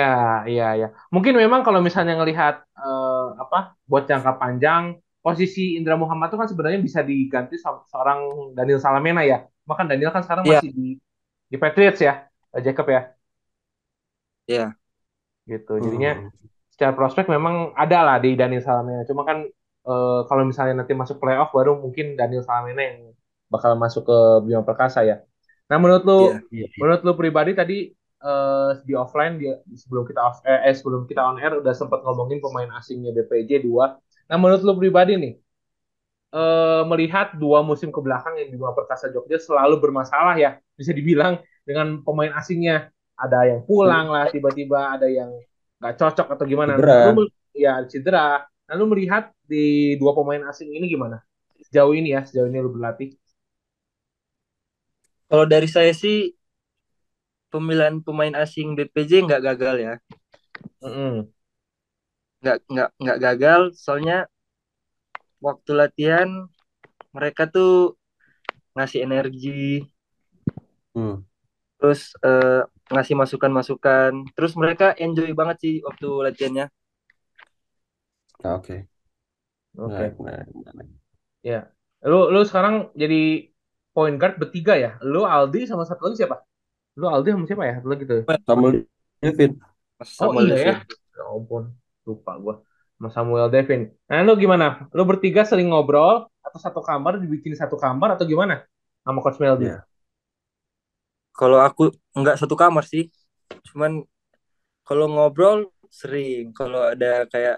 iya, 0.51 0.63
iya. 0.77 0.87
Mungkin 1.13 1.33
memang 1.41 1.61
kalau 1.65 1.79
misalnya 1.87 2.13
ngelihat 2.19 2.55
eh, 2.77 3.25
apa 3.43 3.57
buat 3.89 4.03
jangka 4.09 4.31
panjang, 4.41 4.83
posisi 5.25 5.77
Indra 5.77 5.95
Muhammad 6.01 6.27
itu 6.29 6.37
kan 6.41 6.49
sebenarnya 6.51 6.79
bisa 6.87 6.99
diganti 7.09 7.55
sama 7.61 7.85
seorang 7.91 8.19
Daniel 8.57 8.79
Salamena 8.83 9.21
ya. 9.31 9.37
Bahkan 9.69 9.85
Daniel 9.89 10.11
kan 10.13 10.21
sekarang 10.25 10.43
Iya. 10.45 10.59
masih 10.59 10.71
di 10.77 10.87
di 11.51 11.57
Patriots 11.61 11.99
ya, 12.07 12.13
Jacob 12.65 12.87
ya, 12.95 13.01
Iya. 14.49 14.63
gitu. 15.51 15.71
Jadinya 15.85 16.11
Hmm. 16.17 16.29
Secara 16.71 16.95
prospek 16.95 17.27
memang 17.27 17.75
ada 17.75 17.99
lah 18.01 18.17
di 18.23 18.33
Daniel 18.39 18.63
Salamena. 18.63 19.03
Cuma 19.03 19.27
kan 19.27 19.43
eh, 19.85 20.19
kalau 20.25 20.43
misalnya 20.47 20.81
nanti 20.81 20.95
masuk 20.95 21.19
playoff 21.19 21.51
baru 21.51 21.77
mungkin 21.77 22.15
Daniel 22.15 22.41
Salamena 22.47 22.81
yang 22.81 23.11
bakal 23.51 23.75
masuk 23.75 24.07
ke 24.07 24.17
Bima 24.47 24.63
Perkasa 24.63 25.03
ya. 25.03 25.19
Nah, 25.67 25.77
menurut 25.79 26.03
lu, 26.07 26.19
Iya. 26.31 26.39
Iya, 26.51 26.67
iya. 26.71 26.77
menurut 26.79 27.01
lu 27.03 27.13
pribadi 27.19 27.51
tadi 27.51 27.77
eh, 28.23 28.69
di 28.87 28.93
offline 28.95 29.35
dia 29.35 29.59
sebelum 29.75 30.07
kita 30.07 30.19
off 30.23 30.39
eh, 30.47 30.71
eh, 30.71 30.75
sebelum 30.75 31.03
kita 31.03 31.19
on 31.19 31.37
air 31.39 31.59
udah 31.59 31.73
sempat 31.75 31.99
ngomongin 32.07 32.39
pemain 32.39 32.71
asingnya 32.79 33.11
BPJ 33.11 33.67
dua. 33.67 33.99
Nah, 34.31 34.37
menurut 34.39 34.63
lu 34.63 34.73
pribadi 34.79 35.19
nih 35.19 35.33
eh, 36.31 36.83
melihat 36.87 37.35
dua 37.35 37.59
musim 37.61 37.91
ke 37.91 37.99
belakang 37.99 38.39
yang 38.39 38.47
di 38.47 38.55
Bima 38.55 38.71
Perkasa 38.71 39.11
Jogja 39.11 39.37
selalu 39.37 39.83
bermasalah 39.83 40.39
ya, 40.39 40.55
bisa 40.79 40.95
dibilang 40.95 41.43
dengan 41.67 41.99
pemain 42.01 42.31
asingnya 42.39 42.89
ada 43.19 43.45
yang 43.45 43.61
pulang 43.67 44.09
lah 44.09 44.25
tiba-tiba, 44.31 44.97
ada 44.97 45.05
yang 45.05 45.29
nggak 45.81 45.95
cocok 45.97 46.27
atau 46.37 46.45
gimana. 46.45 46.73
Cedera. 46.77 46.99
Lu 47.17 47.25
ya 47.57 47.81
cedera. 47.89 48.45
Nah, 48.69 48.73
lu 48.79 48.85
melihat 48.93 49.33
di 49.49 49.97
dua 49.99 50.13
pemain 50.15 50.45
asing 50.47 50.69
ini 50.71 50.85
gimana? 50.87 51.19
Sejauh 51.67 51.91
ini 51.97 52.13
ya, 52.15 52.21
sejauh 52.23 52.47
ini 52.47 52.61
lu 52.61 52.71
berlatih. 52.71 53.17
Kalau 55.27 55.45
dari 55.49 55.65
saya 55.65 55.91
sih 55.95 56.35
pemilihan 57.51 57.99
pemain 58.05 58.35
asing 58.43 58.67
BPJ 58.77 59.11
nggak 59.27 59.43
gagal 59.43 59.75
ya. 59.81 59.93
Mm-mm. 60.81 61.31
Nggak 62.41 62.57
nggak 62.71 62.89
nggak 63.01 63.17
gagal 63.25 63.61
soalnya 63.77 64.17
waktu 65.45 65.71
latihan 65.79 66.29
mereka 67.15 67.43
tuh 67.55 67.97
ngasih 68.75 68.99
energi 69.07 69.83
Hmm. 70.95 71.23
terus 71.79 72.01
eh, 72.23 72.61
ngasih 72.91 73.15
masukan-masukan 73.17 74.11
terus 74.35 74.53
mereka 74.59 74.93
enjoy 74.99 75.31
banget 75.31 75.57
sih 75.63 75.75
waktu 75.81 76.07
latihannya 76.27 76.65
Oke. 78.41 78.89
Oke. 79.77 80.05
Ya. 81.45 81.69
Lu 82.01 82.33
lu 82.33 82.41
sekarang 82.41 82.89
jadi 82.97 83.53
point 83.93 84.17
guard 84.17 84.41
bertiga 84.41 84.73
ya? 84.73 84.97
Lu 85.05 85.23
Aldi 85.23 85.69
sama 85.69 85.85
satu 85.85 86.09
lagi 86.09 86.25
siapa? 86.25 86.41
Lu 86.97 87.05
Aldi 87.05 87.37
sama 87.37 87.45
siapa 87.45 87.63
ya? 87.69 87.73
Satu 87.79 87.89
lagi 87.93 88.03
tuh. 88.09 88.21
Samuel 88.49 88.89
Devin. 89.21 89.51
Mas 90.01 90.09
Oh 90.17 90.33
Samuel 90.33 90.45
iya 90.49 90.55
ya. 90.57 90.57
Devin. 90.57 90.77
Ya 91.13 91.23
ampun, 91.29 91.63
lupa 92.07 92.31
gua. 92.41 92.55
Sama 92.97 93.09
Samuel 93.13 93.47
Devin. 93.53 93.93
Nah, 94.09 94.25
lu 94.25 94.33
gimana? 94.37 94.89
Lu 94.89 95.05
bertiga 95.05 95.45
sering 95.45 95.69
ngobrol 95.69 96.25
atau 96.41 96.59
satu 96.61 96.81
kamar 96.81 97.21
dibikin 97.21 97.53
satu 97.53 97.77
kamar 97.77 98.17
atau 98.17 98.25
gimana? 98.25 98.65
Sama 99.05 99.21
Coach 99.21 99.37
Meldy. 99.37 99.69
Iya. 99.69 99.85
Kalau 101.31 101.59
aku 101.63 101.91
nggak 102.15 102.37
satu 102.39 102.55
kamar 102.59 102.83
sih 102.85 103.07
cuman 103.71 104.03
kalau 104.87 105.05
ngobrol 105.07 105.71
sering 105.91 106.51
kalau 106.55 106.91
ada 106.91 107.25
kayak 107.27 107.57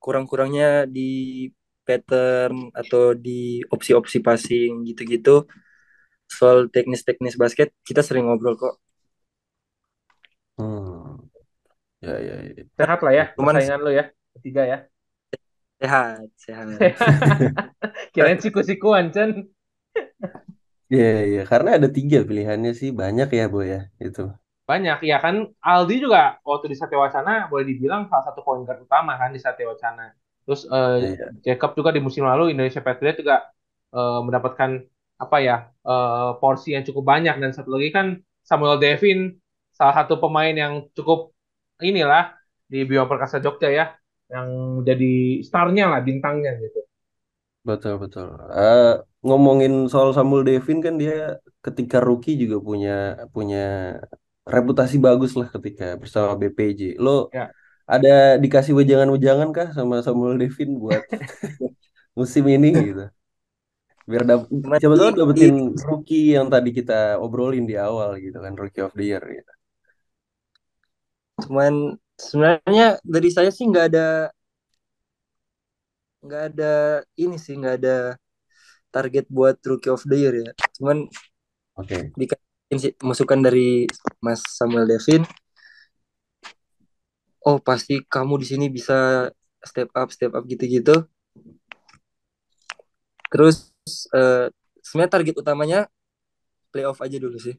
kurang-kurangnya 0.00 0.84
di 0.88 1.48
pattern 1.84 2.72
atau 2.72 3.12
di 3.16 3.60
opsi-opsi 3.68 4.20
passing 4.20 4.84
gitu-gitu 4.88 5.44
soal 6.28 6.68
teknis-teknis 6.72 7.36
basket 7.36 7.72
kita 7.84 8.00
sering 8.00 8.28
ngobrol 8.28 8.56
kok 8.56 8.76
Hmm. 10.54 11.18
Ya, 11.98 12.14
ya, 12.22 12.34
ya. 12.46 12.62
Sehat 12.78 13.02
lah 13.02 13.10
ya 13.10 13.24
Cuman- 13.34 13.58
persaingan 13.58 13.80
lu 13.82 13.90
ya. 13.90 14.06
Bertiga 14.38 14.62
ya. 14.62 14.78
sehat 15.82 16.30
sehat 16.38 16.66
Kirain 18.14 18.38
siku-sikuan, 18.38 19.10
Chen. 19.10 19.50
Iya, 20.94 21.06
iya. 21.28 21.40
Karena 21.50 21.68
ada 21.76 21.88
tiga 21.96 22.18
pilihannya 22.28 22.70
sih. 22.80 22.88
Banyak 23.00 23.28
ya, 23.38 23.44
Boy 23.52 23.64
ya. 23.74 23.80
Itu. 24.06 24.20
Banyak 24.64 25.04
ya 25.04 25.16
kan 25.20 25.34
Aldi 25.60 25.94
juga 26.08 26.40
waktu 26.40 26.72
di 26.72 26.76
Satya 26.80 26.96
Wacana 26.96 27.52
boleh 27.52 27.68
dibilang 27.68 28.08
salah 28.08 28.24
satu 28.32 28.40
point 28.40 28.64
guard 28.64 28.80
utama 28.80 29.12
kan 29.20 29.28
di 29.36 29.40
Satya 29.44 29.68
Wacana. 29.68 30.16
Terus 30.48 30.64
eh, 30.64 30.96
Iya. 31.04 31.26
Jacob 31.44 31.76
juga 31.76 31.90
di 31.92 32.00
musim 32.00 32.24
lalu 32.24 32.56
Indonesia 32.56 32.80
Patriot 32.80 33.16
juga 33.20 33.36
eh, 33.92 34.18
mendapatkan 34.24 34.70
apa 35.20 35.36
ya 35.44 35.56
eh, 35.84 36.30
porsi 36.40 36.72
yang 36.76 36.84
cukup 36.88 37.04
banyak 37.12 37.34
dan 37.42 37.50
satu 37.52 37.76
lagi 37.76 37.92
kan 37.92 38.06
Samuel 38.40 38.80
Devin 38.80 39.36
salah 39.76 39.94
satu 40.00 40.16
pemain 40.16 40.52
yang 40.56 40.88
cukup 40.96 41.36
inilah 41.84 42.32
di 42.64 42.88
Bima 42.88 43.04
Perkasa 43.04 43.44
Jogja 43.44 43.68
ya 43.68 43.84
yang 44.32 44.80
jadi 44.88 45.44
starnya 45.44 45.92
lah 45.92 46.00
bintangnya 46.00 46.56
gitu. 46.56 46.83
Betul, 47.68 47.94
betul. 48.02 48.26
Eh, 48.58 48.84
ngomongin 49.26 49.72
soal 49.92 50.10
Samuel 50.16 50.42
Devin 50.48 50.78
kan 50.86 50.94
dia 51.02 51.12
ketika 51.64 51.96
rookie 52.06 52.34
juga 52.42 52.56
punya 52.68 52.90
punya 53.34 53.58
reputasi 54.54 54.96
bagus 55.06 55.32
lah 55.40 55.48
ketika 55.54 55.84
bersama 56.02 56.30
BPJ. 56.40 56.80
Lo 57.04 57.10
Ya. 57.32 57.50
ada 57.94 58.08
dikasih 58.44 58.72
wejangan-wejangan 58.78 59.48
kah 59.56 59.68
sama 59.78 59.94
Samuel 60.06 60.36
Devin 60.42 60.70
buat 60.82 61.02
musim 62.18 62.44
ini 62.54 62.68
gitu? 62.88 63.02
Biar 64.10 64.22
dap- 64.30 64.48
Cuman 64.62 64.78
siapa 64.78 64.94
tahu 65.00 65.10
di- 65.16 65.20
dapetin 65.20 65.54
rookie 65.88 66.24
yang 66.36 66.46
tadi 66.54 66.70
kita 66.78 66.94
obrolin 67.24 67.64
di 67.70 67.74
awal 67.86 68.10
gitu 68.24 68.38
kan, 68.44 68.52
rookie 68.60 68.82
of 68.86 68.92
the 68.98 69.04
year 69.10 69.22
gitu. 69.38 69.52
cuman 71.42 71.98
sebenarnya 72.18 72.86
dari 73.14 73.28
saya 73.36 73.50
sih 73.56 73.64
nggak 73.70 73.86
ada 73.90 74.06
nggak 76.24 76.42
ada 76.52 76.74
ini 77.20 77.36
sih 77.44 77.54
nggak 77.60 77.74
ada 77.80 77.96
target 78.94 79.26
buat 79.28 79.56
rookie 79.68 79.92
of 79.92 80.02
the 80.08 80.16
year 80.16 80.34
ya. 80.44 80.50
Cuman 80.78 81.06
Oke. 81.74 82.14
dikasih 82.18 82.78
sih 82.82 82.92
masukan 83.02 83.40
dari 83.42 83.86
Mas 84.24 84.40
Samuel 84.58 84.86
Devin. 84.90 85.22
Oh 87.44 87.58
pasti 87.60 88.00
kamu 88.14 88.40
di 88.42 88.46
sini 88.48 88.66
bisa 88.72 89.28
step 89.60 89.88
up 89.92 90.08
step 90.14 90.32
up 90.32 90.44
gitu-gitu. 90.48 91.04
Terus 93.28 93.74
eh, 94.14 94.46
sebenarnya 94.80 95.12
target 95.12 95.34
utamanya 95.36 95.78
playoff 96.72 97.00
aja 97.04 97.16
dulu 97.20 97.36
sih. 97.36 97.56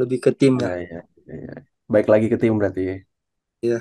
Lebih 0.00 0.18
ke 0.24 0.30
tim 0.34 0.56
Ya, 0.58 0.74
ya. 0.80 1.00
ya, 1.28 1.36
ya. 1.46 1.54
Baik 1.90 2.06
lagi 2.10 2.26
ke 2.32 2.36
tim 2.40 2.54
berarti 2.58 2.82
ya. 3.62 3.78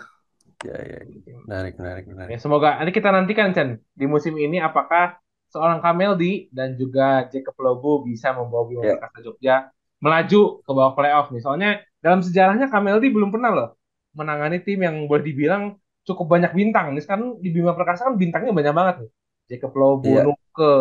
Iya. 0.65 0.75
Ya, 0.75 0.99
ya. 0.99 0.99
Menarik, 1.47 1.73
menarik, 1.79 2.05
menarik. 2.11 2.29
Ya, 2.35 2.37
semoga 2.43 2.69
nanti 2.77 2.91
kita 2.91 3.09
nantikan 3.15 3.49
Chen 3.55 3.69
di 3.95 4.05
musim 4.05 4.33
ini 4.35 4.57
apakah 4.59 5.17
seorang 5.49 5.79
Kameldi 5.81 6.51
dan 6.53 6.75
juga 6.77 7.25
Jacob 7.31 7.55
Lobo 7.57 8.05
bisa 8.05 8.35
membawa 8.35 8.63
Bima 8.69 8.83
Ya. 8.85 8.99
Perkasa 8.99 9.17
Jogja 9.25 9.55
melaju 10.03 10.41
ke 10.63 10.71
bawah 10.71 10.93
playoff 10.95 11.27
nih. 11.33 11.41
Soalnya 11.41 11.69
dalam 12.03 12.21
sejarahnya 12.21 12.67
Kameldi 12.69 13.07
belum 13.09 13.29
pernah 13.33 13.51
loh 13.55 13.69
menangani 14.13 14.59
tim 14.65 14.79
yang 14.83 14.95
boleh 15.09 15.23
dibilang 15.25 15.63
cukup 16.05 16.25
banyak 16.27 16.51
bintang. 16.53 16.91
Nih 16.93 17.03
sekarang 17.05 17.39
di 17.43 17.49
Bima 17.55 17.73
Perkasa 17.73 18.07
kan 18.11 18.15
bintangnya 18.19 18.51
banyak 18.53 18.73
banget 18.75 18.95
nih. 19.05 19.09
Jacob 19.49 19.71
Lobo, 19.79 20.09
Iya. 20.13 20.21
Nuke, 20.27 20.73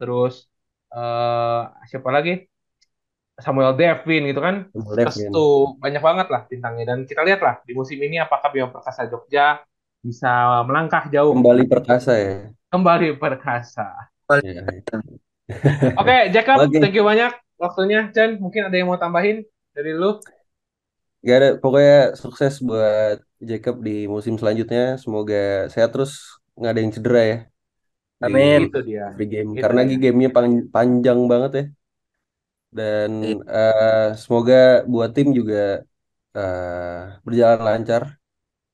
terus 0.00 0.48
eh 0.94 1.62
siapa 1.90 2.08
lagi? 2.14 2.48
Samuel 3.44 3.72
Devin 3.78 4.22
gitu 4.30 4.40
kan. 4.42 4.56
Restu 5.06 5.38
banyak 5.82 6.02
banget 6.02 6.26
lah 6.34 6.42
bintangnya 6.50 6.84
dan 6.90 6.98
kita 7.06 7.22
lihat 7.22 7.40
lah 7.46 7.54
di 7.66 7.72
musim 7.78 7.98
ini 8.02 8.18
apakah 8.18 8.50
Bima 8.50 8.68
Perkasa 8.74 9.06
Jogja 9.06 9.62
bisa 10.02 10.62
melangkah 10.66 11.06
jauh 11.14 11.34
Kembali 11.34 11.64
perkasa 11.72 12.12
ya. 12.24 12.32
kembali 12.72 13.16
perkasa. 13.20 14.08
Ya. 14.42 14.82
Oke, 15.98 16.16
Jacob, 16.34 16.60
Oke. 16.60 16.78
thank 16.80 16.94
you 16.96 17.04
banyak 17.04 17.32
waktunya. 17.60 17.98
Chen, 18.14 18.30
mungkin 18.42 18.62
ada 18.68 18.76
yang 18.78 18.88
mau 18.90 19.00
tambahin 19.00 19.44
dari 19.76 19.92
lu? 20.00 20.22
Gak 21.26 21.36
ada, 21.38 21.48
pokoknya 21.62 21.94
sukses 22.22 22.52
buat 22.68 23.16
Jacob 23.50 23.74
di 23.86 23.90
musim 24.14 24.34
selanjutnya. 24.40 24.80
Semoga 25.02 25.36
sehat 25.72 25.90
terus, 25.94 26.12
nggak 26.58 26.70
ada 26.72 26.80
yang 26.84 26.92
cedera 26.96 27.20
ya 27.32 27.36
di 28.26 28.26
Amin. 28.26 28.58
Itu 28.66 28.78
dia. 28.88 29.04
free 29.14 29.28
game. 29.32 29.50
Itu 29.60 29.62
Karena 29.62 29.80
dia. 29.82 29.96
gamenya 30.02 30.30
pan- 30.36 30.66
panjang 30.74 31.20
banget 31.32 31.50
ya. 31.58 31.62
Dan 32.76 33.10
eh, 33.54 33.92
semoga 34.22 34.54
buat 34.92 35.10
tim 35.16 35.28
juga 35.38 35.56
eh, 36.36 37.20
berjalan 37.26 37.60
lancar. 37.68 38.02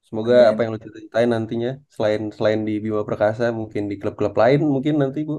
Semoga 0.09 0.35
Amin. 0.35 0.49
apa 0.51 0.61
yang 0.63 0.73
lu 0.77 0.81
ceritain 0.87 1.31
nantinya 1.35 1.71
selain 1.95 2.23
selain 2.37 2.61
di 2.69 2.73
Bima 2.85 3.03
Perkasa 3.09 3.45
mungkin 3.61 3.83
di 3.91 3.97
klub-klub 4.01 4.35
lain 4.43 4.61
mungkin 4.75 4.95
nanti 5.03 5.19
bu 5.31 5.35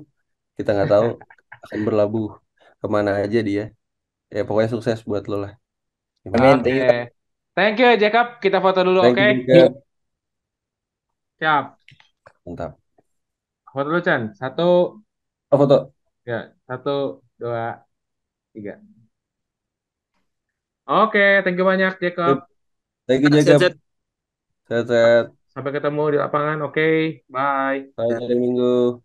kita 0.57 0.69
nggak 0.75 0.89
tahu 0.93 1.07
akan 1.65 1.79
berlabuh 1.87 2.27
ke 2.81 2.87
mana 2.95 3.11
aja 3.23 3.39
dia. 3.49 3.63
Ya 4.35 4.39
pokoknya 4.47 4.69
sukses 4.75 4.99
buat 5.09 5.23
lo 5.31 5.35
lah. 5.45 5.53
Amin. 6.35 6.55
Oke. 6.55 6.69
Thank 6.69 6.83
you. 6.83 6.93
Thank 7.55 7.75
you, 7.81 7.87
Jacob. 8.01 8.25
Kita 8.43 8.57
foto 8.65 8.79
dulu, 8.87 8.99
oke? 9.11 9.25
Jacob. 9.47 9.83
Siap. 11.39 11.79
Mantap. 12.45 12.79
Foto 13.71 13.87
dulu, 13.89 13.99
Chan. 14.05 14.21
Satu, 14.39 14.63
Oh, 15.51 15.57
foto. 15.57 15.93
ya. 16.29 16.35
Satu, 16.67 16.89
dua, 17.39 17.61
tiga. 18.55 18.73
Oke, 20.85 21.41
thank 21.43 21.57
you 21.59 21.65
banyak, 21.65 21.93
Jacob. 22.03 22.35
Thank 23.07 23.21
you 23.23 23.29
Set, 23.29 23.45
Jacob. 23.45 23.59
set. 23.61 23.73
Sehat-sehat. 24.69 25.25
Sampai 25.53 25.71
ketemu 25.75 26.01
di 26.13 26.17
lapangan, 26.23 26.57
oke? 26.67 26.87
Bye. 27.33 27.79
Sampai 27.95 28.15
hari 28.19 28.35
Minggu. 28.43 29.01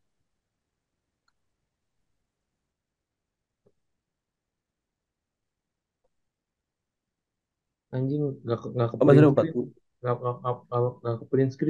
Anjing, 7.94 8.22
gak, 8.48 8.60
gak 8.78 8.88
ke 8.92 8.96
Oh, 9.00 9.04
masih 9.06 9.20
print 9.20 9.26
ada 9.26 9.30
empat. 9.34 9.46
screen. 9.46 9.66
Gak, 10.04 10.16
gak, 10.24 10.34
gak, 10.42 10.56
gak, 10.70 10.82
gak 11.04 11.14
ke 11.20 11.24
print 11.30 11.50
screen. 11.54 11.68